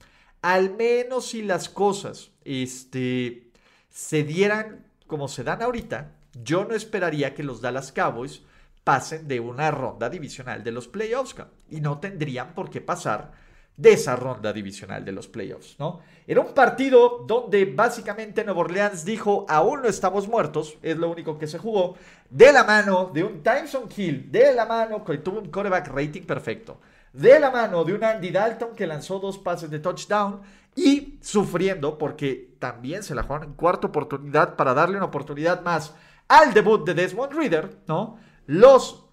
[0.41, 3.51] al menos si las cosas, este,
[3.89, 6.11] se dieran como se dan ahorita,
[6.43, 8.41] yo no esperaría que los Dallas Cowboys
[8.83, 11.35] pasen de una ronda divisional de los playoffs
[11.69, 13.31] y no tendrían por qué pasar
[13.77, 15.99] de esa ronda divisional de los playoffs, ¿no?
[16.25, 21.37] Era un partido donde básicamente Nuevo Orleans dijo, aún no estamos muertos, es lo único
[21.37, 21.95] que se jugó,
[22.29, 26.23] de la mano de un Tyson Hill, de la mano que tuvo un quarterback rating
[26.23, 26.81] perfecto,
[27.13, 30.41] de la mano de un Andy Dalton que lanzó dos pases de touchdown
[30.75, 35.93] y sufriendo porque también se la jugaron en cuarta oportunidad para darle una oportunidad más
[36.27, 38.17] al debut de Desmond Reader, ¿no?
[38.47, 39.06] Los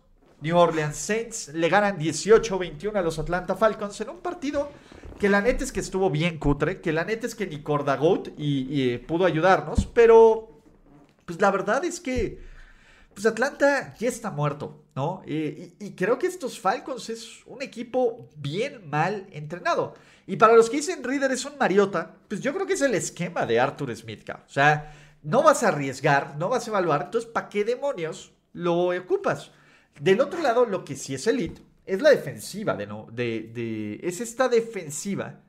[0.45, 4.71] New Orleans Saints le ganan 18-21 a los Atlanta Falcons en un partido
[5.19, 8.29] que la neta es que estuvo bien cutre, que la neta es que ni Cordagout
[8.37, 10.61] y, y pudo ayudarnos, pero
[11.25, 12.43] pues la verdad es que
[13.15, 15.23] pues Atlanta ya está muerto, ¿no?
[15.25, 19.95] y, y, creo que estos Falcons es un equipo bien mal entrenado.
[20.27, 22.95] Y para los que dicen Reader es un Mariota, pues yo creo que es el
[22.95, 27.31] esquema de Arthur Smith, O sea, no vas a arriesgar, no vas a evaluar, entonces
[27.31, 29.53] ¿para qué demonios lo ocupas?
[30.01, 34.01] Del otro lado, lo que sí es elite es la defensiva de, no, de, de
[34.03, 35.41] es esta defensiva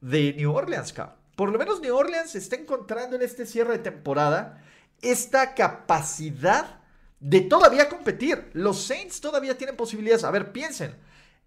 [0.00, 1.16] de New Orleans, cabrón.
[1.36, 4.62] Por lo menos New Orleans está encontrando en este cierre de temporada
[5.00, 6.80] esta capacidad
[7.20, 8.50] de todavía competir.
[8.52, 10.24] Los Saints todavía tienen posibilidades.
[10.24, 10.94] A ver, piensen.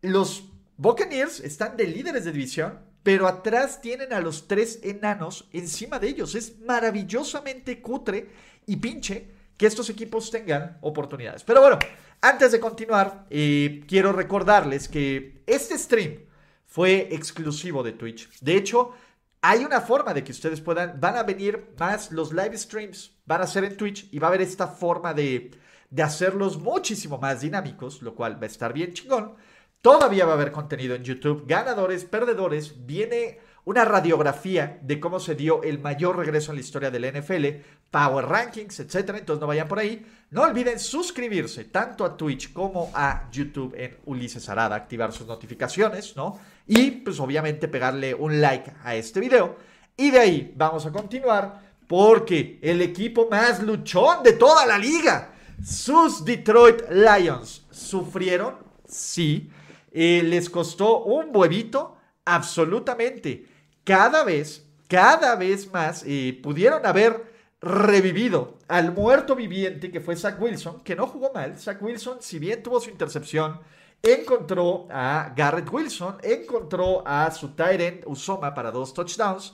[0.01, 5.99] Los Buccaneers están de líderes de división, pero atrás tienen a los tres enanos encima
[5.99, 6.35] de ellos.
[6.35, 8.29] Es maravillosamente cutre
[8.65, 11.43] y pinche que estos equipos tengan oportunidades.
[11.43, 11.79] Pero bueno,
[12.21, 16.25] antes de continuar, eh, quiero recordarles que este stream
[16.65, 18.39] fue exclusivo de Twitch.
[18.41, 18.93] De hecho,
[19.41, 23.41] hay una forma de que ustedes puedan, van a venir más los live streams, van
[23.41, 25.51] a ser en Twitch y va a haber esta forma de,
[25.89, 29.35] de hacerlos muchísimo más dinámicos, lo cual va a estar bien chingón.
[29.81, 35.35] Todavía va a haber contenido en YouTube, ganadores, perdedores, viene una radiografía de cómo se
[35.35, 37.45] dio el mayor regreso en la historia del NFL,
[37.89, 39.15] Power Rankings, etc.
[39.17, 40.05] Entonces no vayan por ahí.
[40.29, 46.15] No olviden suscribirse tanto a Twitch como a YouTube en Ulises Arada, activar sus notificaciones,
[46.15, 46.39] ¿no?
[46.67, 49.57] Y pues obviamente pegarle un like a este video.
[49.97, 55.33] Y de ahí vamos a continuar porque el equipo más luchón de toda la liga,
[55.63, 59.49] sus Detroit Lions, sufrieron, sí,
[59.91, 63.54] eh, les costó un huevito, absolutamente.
[63.85, 66.03] Cada vez, cada vez más
[66.43, 71.57] pudieron haber revivido al muerto viviente que fue Zach Wilson, que no jugó mal.
[71.57, 73.59] Zach Wilson, si bien tuvo su intercepción,
[74.03, 79.53] encontró a Garrett Wilson, encontró a su Tyrant Usoma para dos touchdowns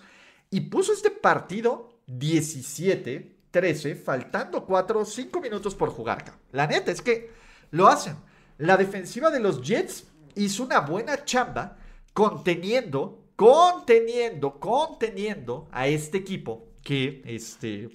[0.50, 6.24] y puso este partido 17-13, faltando 4 o 5 minutos por jugar.
[6.52, 7.32] La neta es que
[7.72, 8.16] lo hacen.
[8.58, 11.78] La defensiva de los Jets hizo una buena chamba
[12.14, 17.90] conteniendo, conteniendo, conteniendo a este equipo que, este,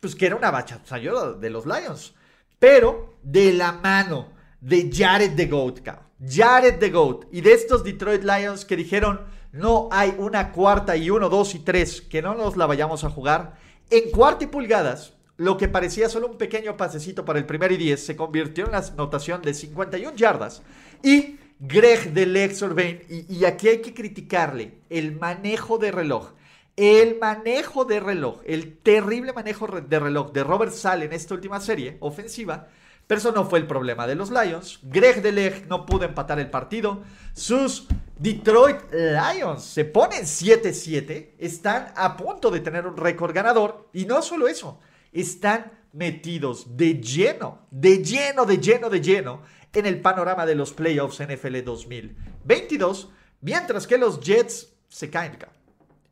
[0.00, 2.12] pues que era una bachata de los Lions,
[2.58, 5.88] pero de la mano de Jared the Goat,
[6.20, 7.26] Jared the Goat.
[7.30, 9.20] Y de estos Detroit Lions que dijeron
[9.52, 13.10] no hay una cuarta y uno, dos y tres que no nos la vayamos a
[13.10, 13.54] jugar.
[13.88, 17.76] En cuarta y pulgadas, lo que parecía solo un pequeño pasecito para el primer y
[17.76, 20.62] diez se convirtió en la anotación de 51 yardas.
[21.04, 22.64] Y Greg de Lex
[23.08, 26.32] y, aquí hay que criticarle el manejo de reloj.
[26.74, 31.60] El manejo de reloj, el terrible manejo de reloj de Robert Sale en esta última
[31.60, 32.66] serie ofensiva,
[33.06, 34.80] pero eso no fue el problema de los Lions.
[34.82, 37.04] Greg Deleg no pudo empatar el partido.
[37.32, 37.86] Sus
[38.18, 41.34] Detroit Lions se ponen 7-7.
[41.38, 43.88] Están a punto de tener un récord ganador.
[43.92, 44.80] Y no solo eso,
[45.12, 50.72] están metidos de lleno, de lleno, de lleno, de lleno en el panorama de los
[50.72, 55.38] playoffs NFL 2022, mientras que los Jets se caen.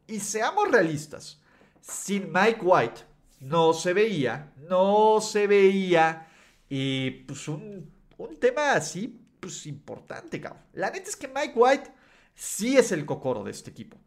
[0.06, 1.40] Y seamos realistas,
[1.80, 3.02] sin Mike White
[3.40, 6.28] no se veía, no se veía
[6.68, 7.90] y pues un,
[8.38, 10.62] tema así, pues importante, cabrón.
[10.72, 11.90] La neta es que Mike White
[12.34, 13.98] sí es el cocoro de este equipo.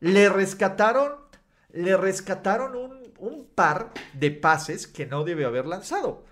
[0.00, 1.12] Le rescataron,
[1.70, 6.24] le rescataron un, un par de pases que no debe haber lanzado.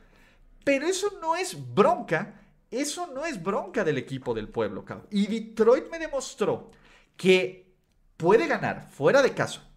[0.65, 4.85] Pero eso no es bronca, eso no es bronca del equipo del pueblo.
[5.11, 6.71] Y Detroit me demostró
[7.17, 7.75] que
[8.17, 9.69] puede ganar fuera de casa,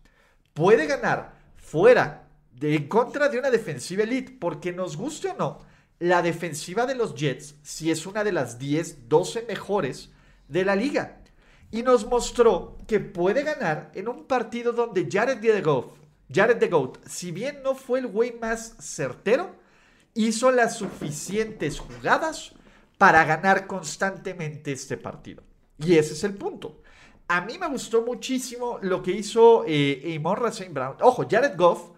[0.53, 5.59] puede ganar fuera de en contra de una defensiva elite, porque nos guste o no,
[5.99, 10.09] la defensiva de los Jets si es una de las 10, 12 mejores
[10.47, 11.21] de la liga.
[11.69, 15.96] Y nos mostró que puede ganar en un partido donde Jared Goat,
[16.33, 19.55] Jared de Goat, si bien no fue el güey más certero,
[20.13, 22.53] hizo las suficientes jugadas
[22.97, 25.43] para ganar constantemente este partido.
[25.77, 26.81] Y ese es el punto.
[27.27, 30.39] A mí me gustó muchísimo lo que hizo eh, Amon
[30.71, 30.97] Brown.
[31.01, 31.91] Ojo, Jared Goff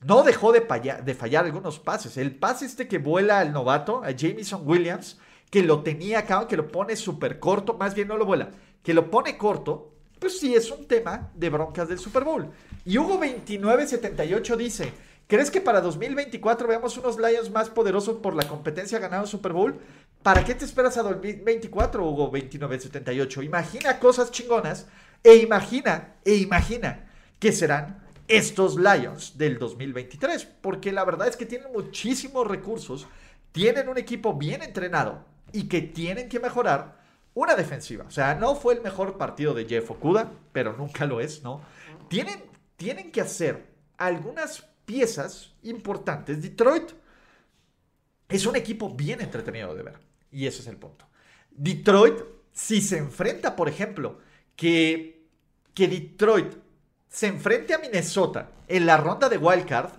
[0.00, 0.60] no dejó de,
[1.04, 2.16] de, fallar algunos pases.
[2.16, 5.18] El pase este que vuela al novato, a Jameson Williams,
[5.50, 8.50] que lo tenía acá, que lo pone súper corto, más bien no lo vuela,
[8.82, 12.50] que lo pone corto, pues sí es un tema de broncas del Super Bowl.
[12.88, 14.92] Y Hugo 2978 dice,
[15.26, 19.78] ¿crees que para 2024 veamos unos Lions más poderosos por la competencia ganando Super Bowl?
[20.22, 23.42] ¿Para qué te esperas a 2024, Hugo 2978?
[23.42, 24.86] Imagina cosas chingonas
[25.22, 31.44] E imagina, e imagina que serán estos Lions del 2023, porque la verdad es que
[31.44, 33.06] tienen muchísimos recursos,
[33.52, 36.96] tienen un equipo bien entrenado y que tienen que mejorar
[37.34, 38.06] una defensiva.
[38.08, 41.60] O sea, no fue el mejor partido de Jeff Okuda, pero nunca lo es, ¿no?
[42.08, 42.47] Tienen,
[42.78, 43.66] tienen que hacer
[43.98, 46.40] algunas piezas importantes.
[46.40, 46.92] Detroit
[48.28, 49.98] es un equipo bien entretenido de ver.
[50.30, 51.06] Y ese es el punto.
[51.50, 52.20] Detroit,
[52.52, 54.20] si se enfrenta, por ejemplo,
[54.56, 55.26] que,
[55.74, 56.54] que Detroit
[57.08, 59.92] se enfrente a Minnesota en la ronda de Wildcard,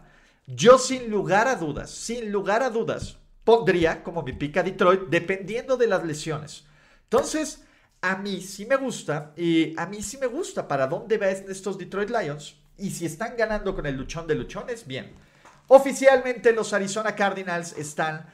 [0.47, 5.75] yo sin lugar a dudas, sin lugar a dudas, pondría como mi pica Detroit dependiendo
[5.75, 6.65] de las lesiones.
[7.03, 7.63] Entonces,
[8.01, 11.77] a mí sí me gusta, y a mí sí me gusta para dónde ven estos
[11.77, 12.59] Detroit Lions.
[12.80, 15.11] Y si están ganando con el luchón de luchones, bien.
[15.67, 18.25] Oficialmente los Arizona Cardinals están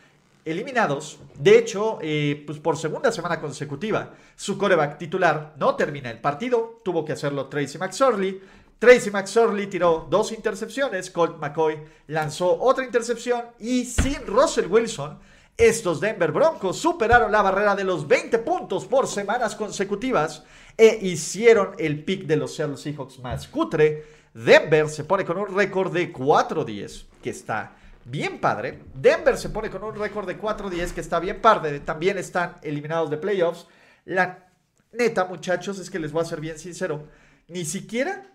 [0.46, 1.20] eliminados.
[1.38, 6.80] De hecho, eh, pues por segunda semana consecutiva, su coreback titular no termina el partido.
[6.84, 8.42] Tuvo que hacerlo Tracy McSorley.
[8.78, 11.10] Tracy McSorley tiró dos intercepciones.
[11.10, 11.78] Colt McCoy
[12.08, 13.44] lanzó otra intercepción.
[13.60, 15.18] Y sin Russell Wilson,
[15.58, 20.44] estos Denver Broncos superaron la barrera de los 20 puntos por semanas consecutivas
[20.78, 24.25] e hicieron el pick de los Seattle Seahawks más cutre.
[24.36, 27.72] Denver se pone con un récord de 4-10, que está
[28.04, 28.82] bien padre.
[28.94, 31.80] Denver se pone con un récord de 4-10, que está bien padre.
[31.80, 33.66] También están eliminados de playoffs.
[34.06, 34.48] La
[34.92, 37.08] neta, muchachos, es que les voy a ser bien sincero.
[37.48, 38.28] Ni siquiera,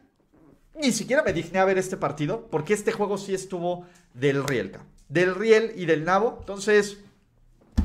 [0.75, 4.81] ni siquiera me digné a ver este partido, porque este juego sí estuvo del Rielka.
[5.09, 6.39] Del Riel y del Nabo.
[6.41, 6.99] Entonces,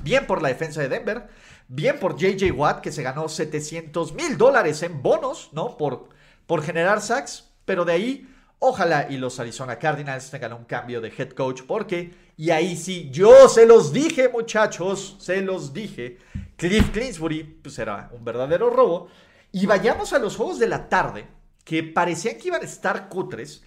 [0.05, 1.27] Bien por la defensa de Denver.
[1.67, 5.77] Bien por JJ Watt, que se ganó 700 mil dólares en bonos, ¿no?
[5.77, 6.09] Por,
[6.45, 7.49] por generar sacks.
[7.65, 8.27] Pero de ahí,
[8.59, 11.63] ojalá y los Arizona Cardinals tengan un cambio de head coach.
[11.67, 16.19] Porque, y ahí sí, yo se los dije, muchachos, se los dije.
[16.55, 19.09] Cliff Clinsbury, pues era un verdadero robo.
[19.51, 21.27] Y vayamos a los juegos de la tarde,
[21.63, 23.63] que parecían que iban a estar cutres.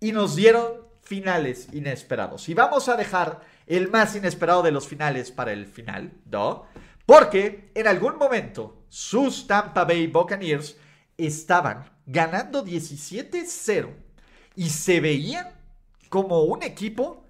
[0.00, 2.48] Y nos dieron finales inesperados.
[2.48, 6.66] Y vamos a dejar el más inesperado de los finales para el final, ¿no?
[7.06, 10.76] Porque en algún momento sus Tampa Bay Buccaneers
[11.16, 13.88] estaban ganando 17-0
[14.56, 15.48] y se veían
[16.08, 17.24] como un equipo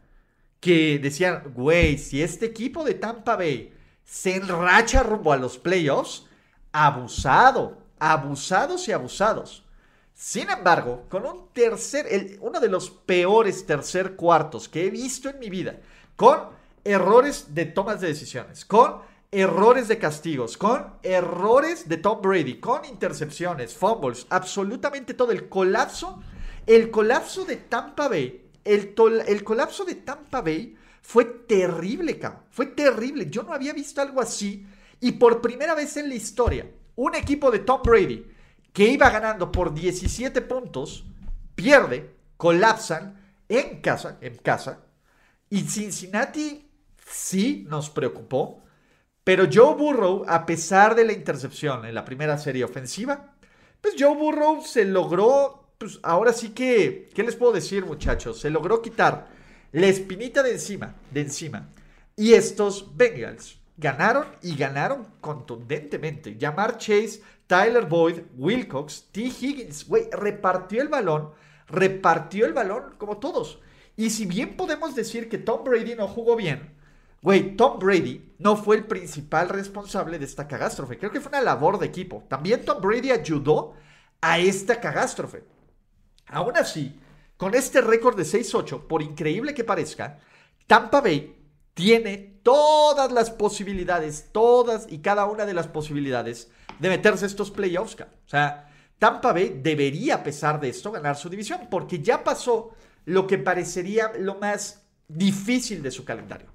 [0.61, 3.73] que decían, güey, si este equipo de Tampa Bay
[4.05, 6.27] se enracha rumbo a los playoffs,
[6.73, 9.65] abusado, abusados y abusados.
[10.15, 15.39] Sin embargo, con un tercer, uno de los peores tercer cuartos que he visto en
[15.39, 15.81] mi vida,
[16.17, 16.51] con
[16.85, 19.01] errores de tomas de decisiones, con
[19.33, 25.33] errores de castigos, con errores de Tom Brady, con intercepciones, fumbles, absolutamente todo.
[25.33, 26.23] El colapso,
[26.67, 28.95] el colapso de Tampa Bay, el,
[29.27, 32.43] el colapso de Tampa Bay fue terrible, cabrón.
[32.51, 33.29] Fue terrible.
[33.31, 34.67] Yo no había visto algo así.
[35.01, 38.27] Y por primera vez en la historia, un equipo de Tom Brady
[38.73, 41.05] que iba ganando por 17 puntos,
[41.55, 44.81] pierde, colapsan en casa, en casa,
[45.51, 46.71] y Cincinnati
[47.07, 48.63] sí nos preocupó,
[49.25, 53.35] pero Joe Burrow, a pesar de la intercepción en la primera serie ofensiva,
[53.81, 58.41] pues Joe Burrow se logró, pues ahora sí que, ¿qué les puedo decir muchachos?
[58.41, 59.29] Se logró quitar
[59.73, 61.69] la espinita de encima, de encima.
[62.17, 66.37] Y estos Bengals ganaron y ganaron contundentemente.
[66.37, 69.21] Llamar Chase, Tyler Boyd, Wilcox, T.
[69.23, 71.31] Higgins, güey, repartió el balón,
[71.69, 73.61] repartió el balón como todos.
[73.97, 76.75] Y si bien podemos decir que Tom Brady no jugó bien,
[77.23, 80.99] güey, Tom Brady no fue el principal responsable de esta catástrofe.
[80.99, 82.25] Creo que fue una labor de equipo.
[82.29, 83.75] También Tom Brady ayudó
[84.21, 85.45] a esta catástrofe.
[86.27, 86.99] Aún así,
[87.37, 90.19] con este récord de 6-8, por increíble que parezca,
[90.67, 91.37] Tampa Bay
[91.75, 97.97] tiene todas las posibilidades, todas y cada una de las posibilidades de meterse estos playoffs.
[98.01, 102.71] O sea, Tampa Bay debería, a pesar de esto, ganar su división, porque ya pasó
[103.05, 106.52] lo que parecería lo más difícil de su calendario.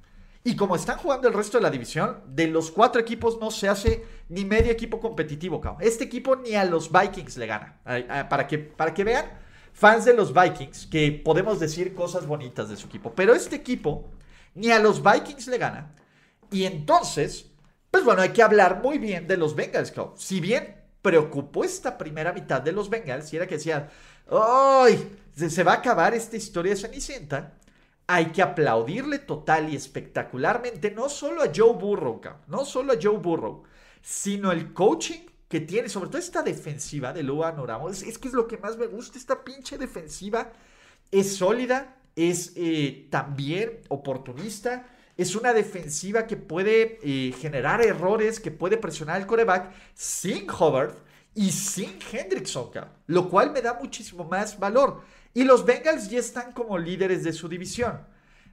[0.48, 3.68] Y como están jugando el resto de la división, de los cuatro equipos no se
[3.68, 5.82] hace ni medio equipo competitivo, cabrón.
[5.84, 7.82] Este equipo ni a los Vikings le gana.
[8.30, 9.26] Para que, para que vean,
[9.74, 13.12] fans de los Vikings, que podemos decir cosas bonitas de su equipo.
[13.14, 14.10] Pero este equipo
[14.56, 15.94] ni a los Vikings le gana.
[16.50, 17.48] Y entonces,
[17.92, 20.14] pues bueno, hay que hablar muy bien de los Bengals, cabrón.
[20.16, 23.90] Si bien preocupó esta primera mitad de los Bengals, y era que decían,
[24.32, 25.12] ¡ay!
[25.36, 27.58] se va a acabar esta historia Cenicienta,
[28.08, 33.18] hay que aplaudirle total y espectacularmente no solo a Joe Burrow, no solo a Joe
[33.18, 33.64] Burrow,
[34.02, 37.90] sino el coaching que tiene, sobre todo esta defensiva de Luan Oramo.
[37.90, 40.54] Es, que es lo que más me gusta, esta pinche defensiva
[41.12, 44.88] es sólida, es eh, también oportunista,
[45.18, 50.98] es una defensiva que puede eh, generar errores, que puede presionar al coreback sin Hobart
[51.34, 52.72] y sin Hendrickson,
[53.08, 55.02] lo cual me da muchísimo más valor.
[55.38, 58.00] Y los Bengals ya están como líderes de su división.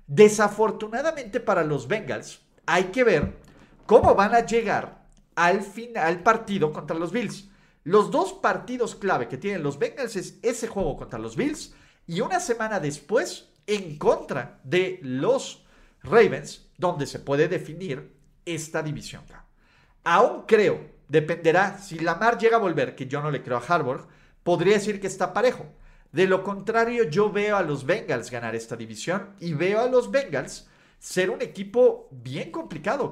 [0.06, 3.38] Desafortunadamente para los Bengals, hay que ver
[3.86, 7.48] cómo van a llegar al final partido contra los Bills.
[7.84, 11.74] Los dos partidos clave que tienen los Bengals es ese juego contra los Bills
[12.06, 15.64] y una semana después en contra de los
[16.02, 18.14] Ravens, donde se puede definir
[18.44, 19.22] esta división.
[20.04, 24.04] Aún creo, dependerá, si Lamar llega a volver, que yo no le creo a Harvard,
[24.42, 25.64] podría decir que está parejo.
[26.14, 30.12] De lo contrario, yo veo a los Bengals ganar esta división y veo a los
[30.12, 30.68] Bengals
[31.00, 33.10] ser un equipo bien complicado,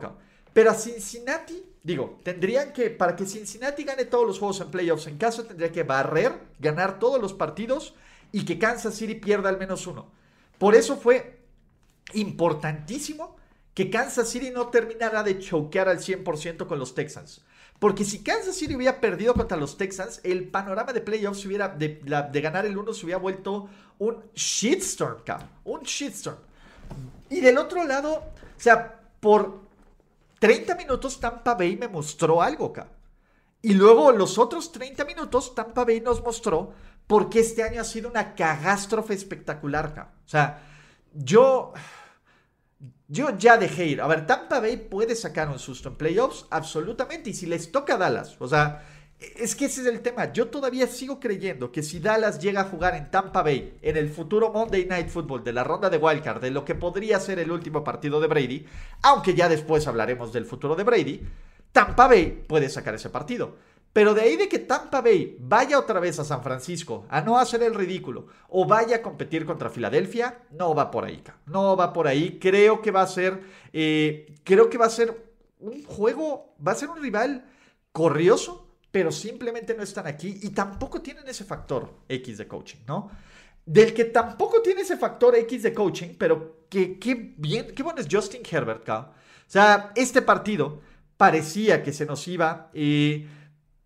[0.53, 5.09] Pero a Cincinnati, digo, tendrían que, para que Cincinnati gane todos los juegos en playoffs
[5.09, 7.93] en caso, tendría que barrer, ganar todos los partidos
[8.31, 10.07] y que Kansas City pierda al menos uno.
[10.57, 11.41] Por eso fue
[12.13, 13.35] importantísimo
[13.75, 17.43] que Kansas City no terminara de choquear al 100% con los Texans.
[17.79, 21.99] Porque si Kansas City hubiera perdido contra los Texans, el panorama de playoffs hubiera, de,
[22.41, 23.69] ganar el 1 se hubiera vuelto
[23.99, 25.49] un shitstorm, cabrón.
[25.65, 26.37] Un shitstorm.
[27.29, 29.63] Y del otro lado, o sea, por
[30.39, 32.95] 30 minutos Tampa Bay me mostró algo, cabrón.
[33.63, 36.73] Y luego los otros 30 minutos Tampa Bay nos mostró
[37.07, 40.15] por qué este año ha sido una catástrofe espectacular, cabrón.
[40.25, 40.63] O sea,
[41.13, 41.73] yo...
[43.13, 44.01] Yo ya dejé ir.
[44.01, 47.29] A ver, Tampa Bay puede sacar un susto en playoffs, absolutamente.
[47.29, 48.87] Y si les toca a Dallas, o sea,
[49.21, 50.33] es que ese es el tema.
[50.33, 54.09] Yo todavía sigo creyendo que si Dallas llega a jugar en Tampa Bay en el
[54.09, 57.53] futuro Monday Night Football de la ronda de Wildcard, de lo que podría ser el
[57.53, 58.67] último partido de Brady,
[59.03, 61.21] aunque ya después hablaremos del futuro de Brady,
[61.71, 63.57] Tampa Bay puede sacar ese partido.
[63.93, 67.39] Pero de ahí de que Tampa Bay vaya otra vez a San Francisco a no
[67.39, 71.23] hacer el ridículo o vaya a competir contra Filadelfia, no va por ahí.
[71.47, 72.39] No va por ahí.
[72.39, 73.41] Creo que va a ser,
[73.73, 77.45] eh, creo que va a ser un juego, va a ser un rival
[77.93, 83.11] corrioso, pero simplemente no están aquí y tampoco tienen ese factor X de coaching, ¿no?
[83.65, 86.99] Del que tampoco tiene ese factor X de coaching, pero que,
[87.37, 88.99] bien, qué bueno es Justin Herbert, ¿no?
[89.01, 90.81] O sea, este partido
[91.19, 92.71] parecía que se nos iba.
[92.73, 93.29] Eh,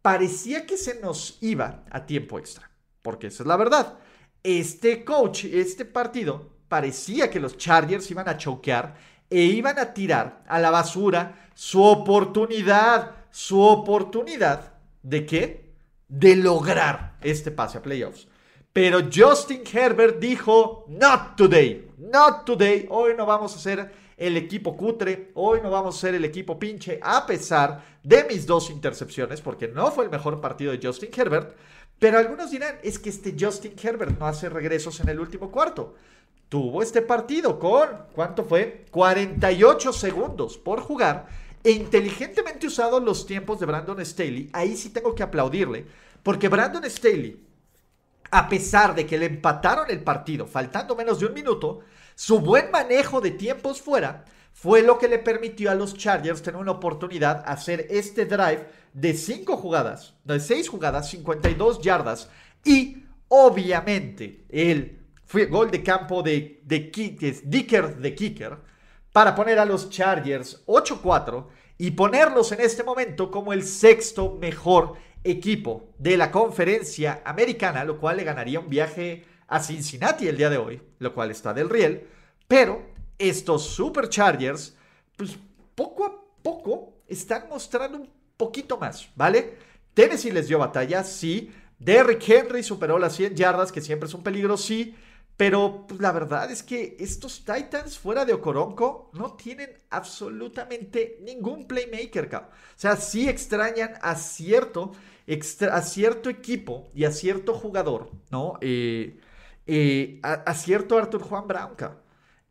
[0.07, 2.71] parecía que se nos iba a tiempo extra,
[3.03, 3.99] porque esa es la verdad.
[4.45, 8.95] Este coach, este partido, parecía que los Chargers iban a choquear
[9.29, 15.75] e iban a tirar a la basura su oportunidad, su oportunidad de qué?
[16.07, 18.29] De lograr este pase a playoffs.
[18.73, 24.77] Pero Justin Herbert dijo, not today, not today, hoy no vamos a hacer el equipo
[24.77, 29.41] cutre, hoy no vamos a ser el equipo pinche, a pesar de mis dos intercepciones,
[29.41, 31.55] porque no fue el mejor partido de Justin Herbert,
[31.99, 35.95] pero algunos dirán, es que este Justin Herbert no hace regresos en el último cuarto.
[36.49, 38.87] Tuvo este partido con, ¿cuánto fue?
[38.91, 41.27] 48 segundos por jugar
[41.65, 44.49] e inteligentemente usado los tiempos de Brandon Staley.
[44.53, 45.87] Ahí sí tengo que aplaudirle,
[46.23, 47.43] porque Brandon Staley,
[48.31, 51.81] a pesar de que le empataron el partido faltando menos de un minuto,
[52.17, 56.59] su buen manejo de tiempos fuera fue lo que le permitió a los Chargers tener
[56.59, 62.31] una oportunidad de hacer este drive de 5 jugadas, de 6 jugadas, 52 yardas
[62.65, 64.99] y obviamente el
[65.51, 66.91] gol de campo de, de
[67.45, 68.57] Dicker de Kicker
[69.13, 74.95] para poner a los Chargers 8-4 y ponerlos en este momento como el sexto mejor
[75.23, 80.51] equipo de la conferencia americana, lo cual le ganaría un viaje a Cincinnati el día
[80.51, 82.07] de hoy, lo cual está del riel.
[82.49, 82.83] Pero
[83.19, 84.77] estos Superchargers,
[85.17, 85.37] pues
[85.75, 89.59] poco a poco están mostrando un poquito más, ¿vale?
[89.95, 91.53] Tennessee les dio batalla, sí.
[91.79, 94.95] Derrick Henry superó las 100 yardas, que siempre es un peligro, sí.
[95.37, 101.67] Pero pues, la verdad es que estos Titans fuera de Okoronko no tienen absolutamente ningún
[101.67, 102.35] playmaker.
[102.35, 104.93] O sea, sí extrañan a cierto,
[105.71, 108.55] a cierto equipo y a cierto jugador, ¿no?
[108.63, 109.21] Eh,
[109.67, 111.75] eh, a, cierto Arthur Juan Brown.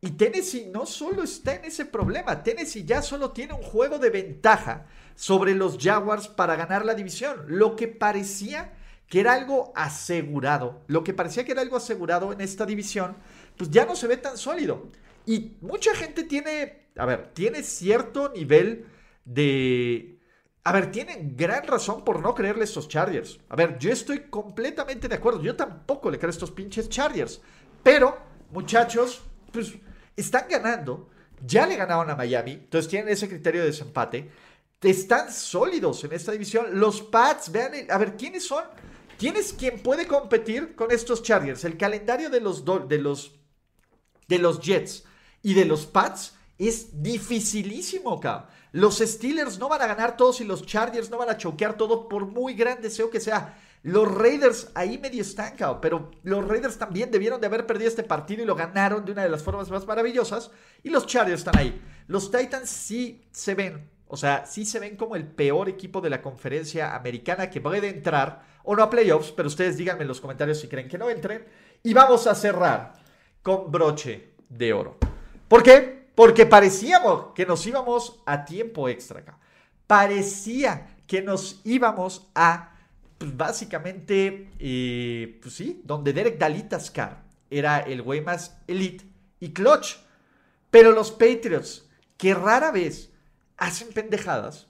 [0.00, 4.10] Y Tennessee no solo está en ese problema, Tennessee ya solo tiene un juego de
[4.10, 8.74] ventaja sobre los Jaguars para ganar la división, lo que parecía
[9.08, 13.16] que era algo asegurado, lo que parecía que era algo asegurado en esta división,
[13.56, 14.88] pues ya no se ve tan sólido.
[15.24, 18.86] Y mucha gente tiene, a ver, tiene cierto nivel
[19.24, 20.15] de,
[20.66, 23.38] a ver, tienen gran razón por no creerle a estos Chargers.
[23.50, 25.40] A ver, yo estoy completamente de acuerdo.
[25.40, 27.40] Yo tampoco le creo a estos pinches Chargers.
[27.84, 28.18] Pero,
[28.50, 29.74] muchachos, pues
[30.16, 31.08] están ganando.
[31.46, 32.50] Ya le ganaron a Miami.
[32.50, 34.28] Entonces tienen ese criterio de desempate.
[34.82, 36.80] Están sólidos en esta división.
[36.80, 38.64] Los Pats, vean, a ver, ¿quiénes son?
[39.20, 41.64] ¿Quién es quien puede competir con estos Chargers?
[41.64, 43.38] El calendario de los, de los,
[44.26, 45.04] de los Jets
[45.44, 48.56] y de los Pats es dificilísimo, cabrón.
[48.76, 52.10] Los Steelers no van a ganar todos y los Chargers no van a choquear todo
[52.10, 53.58] por muy gran deseo que sea.
[53.82, 58.02] Los Raiders ahí medio están, cabrón, pero los Raiders también debieron de haber perdido este
[58.02, 60.50] partido y lo ganaron de una de las formas más maravillosas.
[60.82, 61.80] Y los Chargers están ahí.
[62.06, 66.10] Los Titans sí se ven, o sea, sí se ven como el peor equipo de
[66.10, 70.20] la conferencia americana que puede entrar, o no a playoffs, pero ustedes díganme en los
[70.20, 71.46] comentarios si creen que no entren.
[71.82, 72.92] Y vamos a cerrar
[73.42, 74.98] con broche de oro.
[75.48, 76.05] ¿Por qué?
[76.16, 79.38] Porque parecíamos que nos íbamos a tiempo extra acá.
[79.86, 82.74] Parecía que nos íbamos a,
[83.18, 89.04] pues básicamente, eh, pues sí, donde Derek Dalitascar era el güey más elite
[89.40, 89.98] y clutch.
[90.70, 91.86] Pero los Patriots,
[92.16, 93.10] que rara vez
[93.58, 94.68] hacen pendejadas,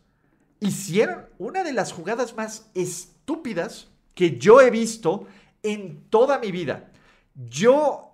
[0.59, 5.29] hicieron una de las jugadas más estúpidas que yo he visto
[5.63, 6.91] en toda mi vida.
[7.35, 8.07] Yo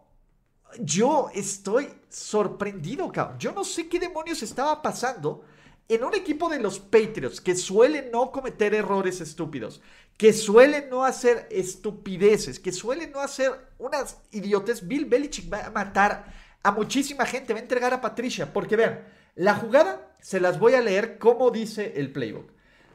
[0.78, 3.38] yo estoy sorprendido, cabrón.
[3.38, 5.44] Yo no sé qué demonios estaba pasando
[5.88, 9.82] en un equipo de los Patriots que suelen no cometer errores estúpidos,
[10.16, 14.86] que suelen no hacer estupideces, que suelen no hacer unas idiotes.
[14.86, 16.32] Bill Belichick va a matar
[16.62, 19.04] a muchísima gente, va a entregar a Patricia, porque vean,
[19.34, 22.50] la jugada se las voy a leer como dice el playbook.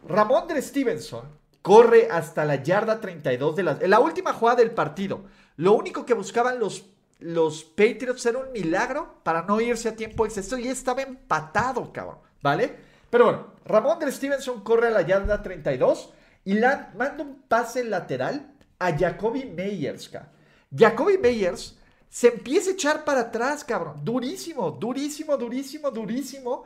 [0.08, 5.26] Ramondre Stevenson corre hasta la yarda 32 de la, la última jugada del partido.
[5.58, 6.86] Lo único que buscaban los
[7.20, 10.42] los Patriots era un milagro para no irse a tiempo extra.
[10.42, 12.76] Esto ya estaba empatado, cabrón, ¿vale?
[13.10, 16.14] Pero bueno, Ramón de Stevenson corre a la yarda 32
[16.46, 20.32] y manda un pase lateral a Jacoby Meyers, cabrón.
[20.76, 21.78] Jacoby Meyers
[22.10, 24.04] se empieza a echar para atrás, cabrón.
[24.04, 26.64] Durísimo, durísimo, durísimo, durísimo.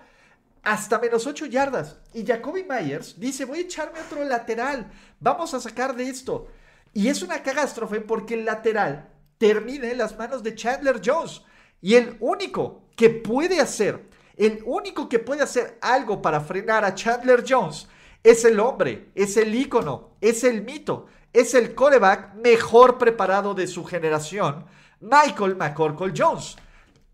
[0.63, 1.97] Hasta menos 8 yardas.
[2.13, 4.91] Y Jacoby Meyers dice, voy a echarme otro lateral.
[5.19, 6.47] Vamos a sacar de esto.
[6.93, 9.09] Y es una catástrofe porque el lateral
[9.41, 11.41] termine en las manos de Chandler Jones.
[11.81, 16.93] Y el único que puede hacer, el único que puede hacer algo para frenar a
[16.93, 17.87] Chandler Jones
[18.21, 23.65] es el hombre, es el ícono, es el mito, es el coreback mejor preparado de
[23.65, 24.63] su generación,
[24.99, 26.55] Michael McCorkle Jones.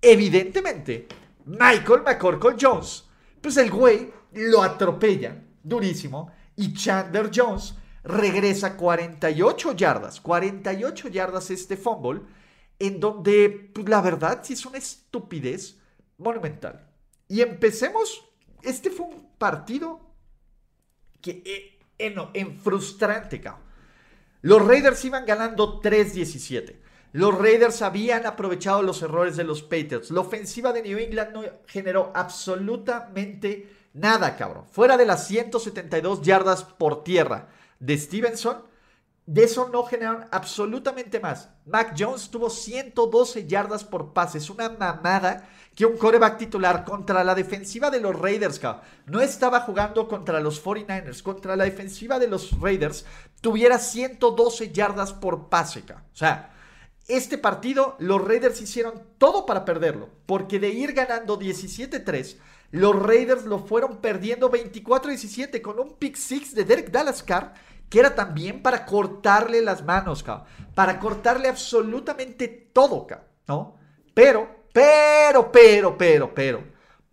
[0.01, 1.07] Evidentemente,
[1.45, 3.05] Michael McCorkle Jones,
[3.39, 7.73] pues el güey lo atropella durísimo y Chandler Jones
[8.07, 12.21] regresa 48 yardas, 48 yardas este fumble,
[12.79, 15.77] en donde pues, la verdad sí es una estupidez
[16.17, 16.87] monumental.
[17.27, 18.23] Y empecemos,
[18.63, 19.99] este fue un partido
[21.21, 23.65] que eh, en, frustrante, cabrón.
[24.41, 26.77] Los Raiders iban ganando 3-17.
[27.11, 30.11] Los Raiders habían aprovechado los errores de los Patriots.
[30.11, 34.65] La ofensiva de New England no generó absolutamente nada, cabrón.
[34.71, 37.49] Fuera de las 172 yardas por tierra
[37.79, 38.63] de Stevenson,
[39.25, 41.49] de eso no generaron absolutamente más.
[41.65, 44.37] Mac Jones tuvo 112 yardas por pase.
[44.37, 48.59] Es una mamada que un coreback titular contra la defensiva de los Raiders,
[49.05, 53.05] no estaba jugando contra los 49ers, contra la defensiva de los Raiders,
[53.41, 55.83] tuviera 112 yardas por pase.
[55.91, 56.53] O sea,
[57.07, 62.37] este partido los Raiders hicieron todo para perderlo, porque de ir ganando 17-3,
[62.71, 67.53] los Raiders lo fueron perdiendo 24-17 con un pick six de Derek Dallaskar
[67.89, 70.23] que era también para cortarle las manos,
[70.75, 73.07] para cortarle absolutamente todo,
[73.47, 73.77] ¿no?
[74.13, 76.63] Pero, pero, pero, pero, pero,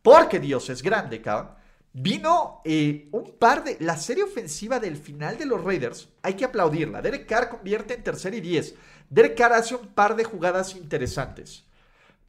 [0.02, 1.54] porque Dios es grande, cabrón.
[1.92, 3.76] Vino eh, un par de.
[3.78, 7.00] La serie ofensiva del final de los Raiders, hay que aplaudirla.
[7.00, 8.74] Derek Carr convierte en tercer y diez.
[9.08, 11.64] Derek Carr hace un par de jugadas interesantes.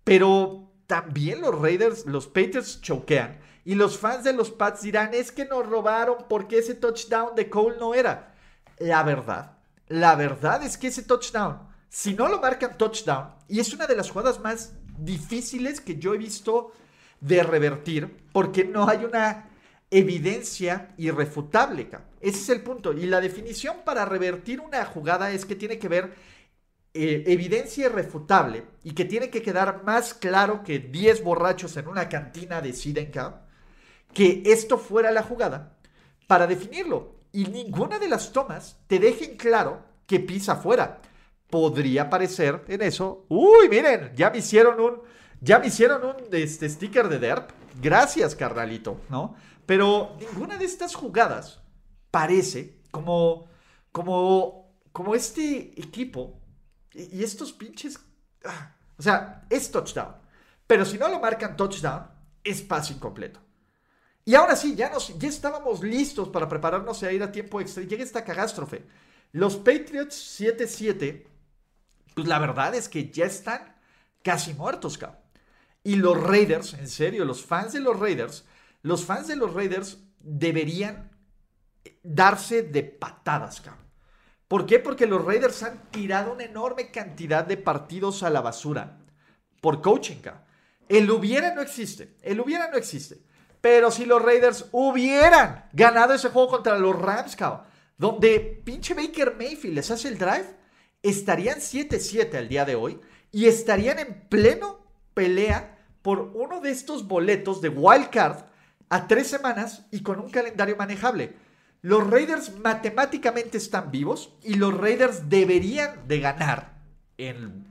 [0.03, 3.39] Pero también los Raiders, los Patriots choquean.
[3.63, 7.49] Y los fans de los Pats dirán, es que nos robaron porque ese touchdown de
[7.49, 8.35] Cole no era.
[8.77, 9.57] La verdad,
[9.87, 11.59] la verdad es que ese touchdown,
[11.89, 16.13] si no lo marcan touchdown, y es una de las jugadas más difíciles que yo
[16.13, 16.73] he visto
[17.21, 19.49] de revertir, porque no hay una
[19.89, 21.89] evidencia irrefutable.
[22.21, 22.93] Ese es el punto.
[22.93, 26.13] Y la definición para revertir una jugada es que tiene que ver
[26.97, 32.07] eh, evidencia irrefutable y que tiene que quedar más claro que 10 borrachos en una
[32.07, 33.11] cantina deciden
[34.13, 35.75] que esto fuera la jugada
[36.25, 37.15] para definirlo.
[37.33, 41.01] Y ninguna de las tomas te dejen claro que pisa fuera.
[41.49, 43.25] Podría parecer en eso.
[43.27, 45.01] Uy, miren, ya me hicieron un,
[45.41, 47.49] ya me hicieron un este, sticker de derp.
[47.81, 49.35] Gracias, carnalito, ¿no?
[49.65, 51.61] Pero ninguna de estas jugadas
[52.09, 53.49] parece como,
[53.91, 56.39] como, como este equipo
[56.95, 57.99] y, estos pinches...
[58.43, 60.15] Ah, o sea, es touchdown.
[60.65, 62.07] Pero si no lo marcan touchdown,
[62.43, 63.39] es pase incompleto.
[64.23, 67.83] Y ahora sí, ya, nos, ya estábamos listos para prepararnos a ir a tiempo extra.
[67.83, 68.85] Llega esta catástrofe.
[69.31, 71.27] Los Patriots 7-7,
[72.15, 73.75] pues la verdad es que ya están
[74.23, 75.19] casi muertos, cabrón.
[75.83, 78.45] Y los Raiders, en serio, los fans de los Raiders,
[78.81, 81.11] los fans de los Raiders deberían
[82.01, 83.84] darse de patadas, cabrón.
[84.47, 84.79] ¿Por qué?
[84.79, 88.99] Porque los Raiders han tirado una enorme cantidad de partidos a la basura
[89.59, 90.17] por coaching.
[90.87, 93.17] El hubiera no existe, el hubiera no existe.
[93.61, 97.63] Pero si los Raiders hubieran ganado ese juego contra los Rams, cabrón,
[97.97, 100.45] donde pinche Baker Mayfield les hace el drive,
[101.01, 102.99] estarían 7-7 al día de hoy
[103.31, 104.85] y estarían en pleno
[105.15, 108.43] pelea por uno de estos boletos de wild card
[108.89, 111.35] a tres semanas y con un calendario manejable.
[111.85, 116.79] Los Raiders matemáticamente están vivos y los Raiders deberían de ganar
[117.15, 117.67] en,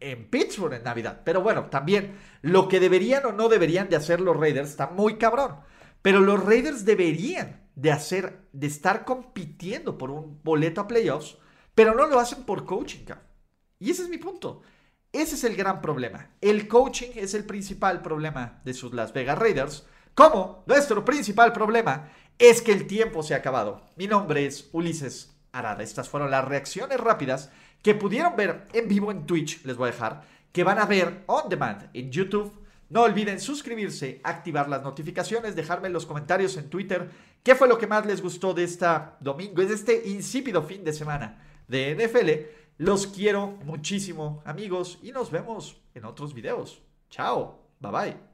[0.00, 1.22] en Pittsburgh en Navidad.
[1.24, 5.16] Pero bueno, también lo que deberían o no deberían de hacer los Raiders está muy
[5.16, 5.60] cabrón.
[6.02, 11.38] Pero los Raiders deberían de hacer, de estar compitiendo por un boleto a playoffs,
[11.74, 13.06] pero no lo hacen por coaching.
[13.78, 14.60] Y ese es mi punto.
[15.10, 16.32] Ese es el gran problema.
[16.42, 19.86] El coaching es el principal problema de sus Las Vegas Raiders.
[20.14, 23.82] Como nuestro principal problema es que el tiempo se ha acabado.
[23.96, 25.82] Mi nombre es Ulises Arada.
[25.82, 27.50] Estas fueron las reacciones rápidas
[27.82, 31.22] que pudieron ver en vivo en Twitch, les voy a dejar, que van a ver
[31.26, 32.52] on demand en YouTube.
[32.88, 37.10] No olviden suscribirse, activar las notificaciones, dejarme en los comentarios en Twitter
[37.42, 40.92] qué fue lo que más les gustó de esta domingo, de este insípido fin de
[40.92, 42.30] semana de NFL.
[42.78, 46.82] Los quiero muchísimo, amigos, y nos vemos en otros videos.
[47.10, 48.33] Chao, bye bye.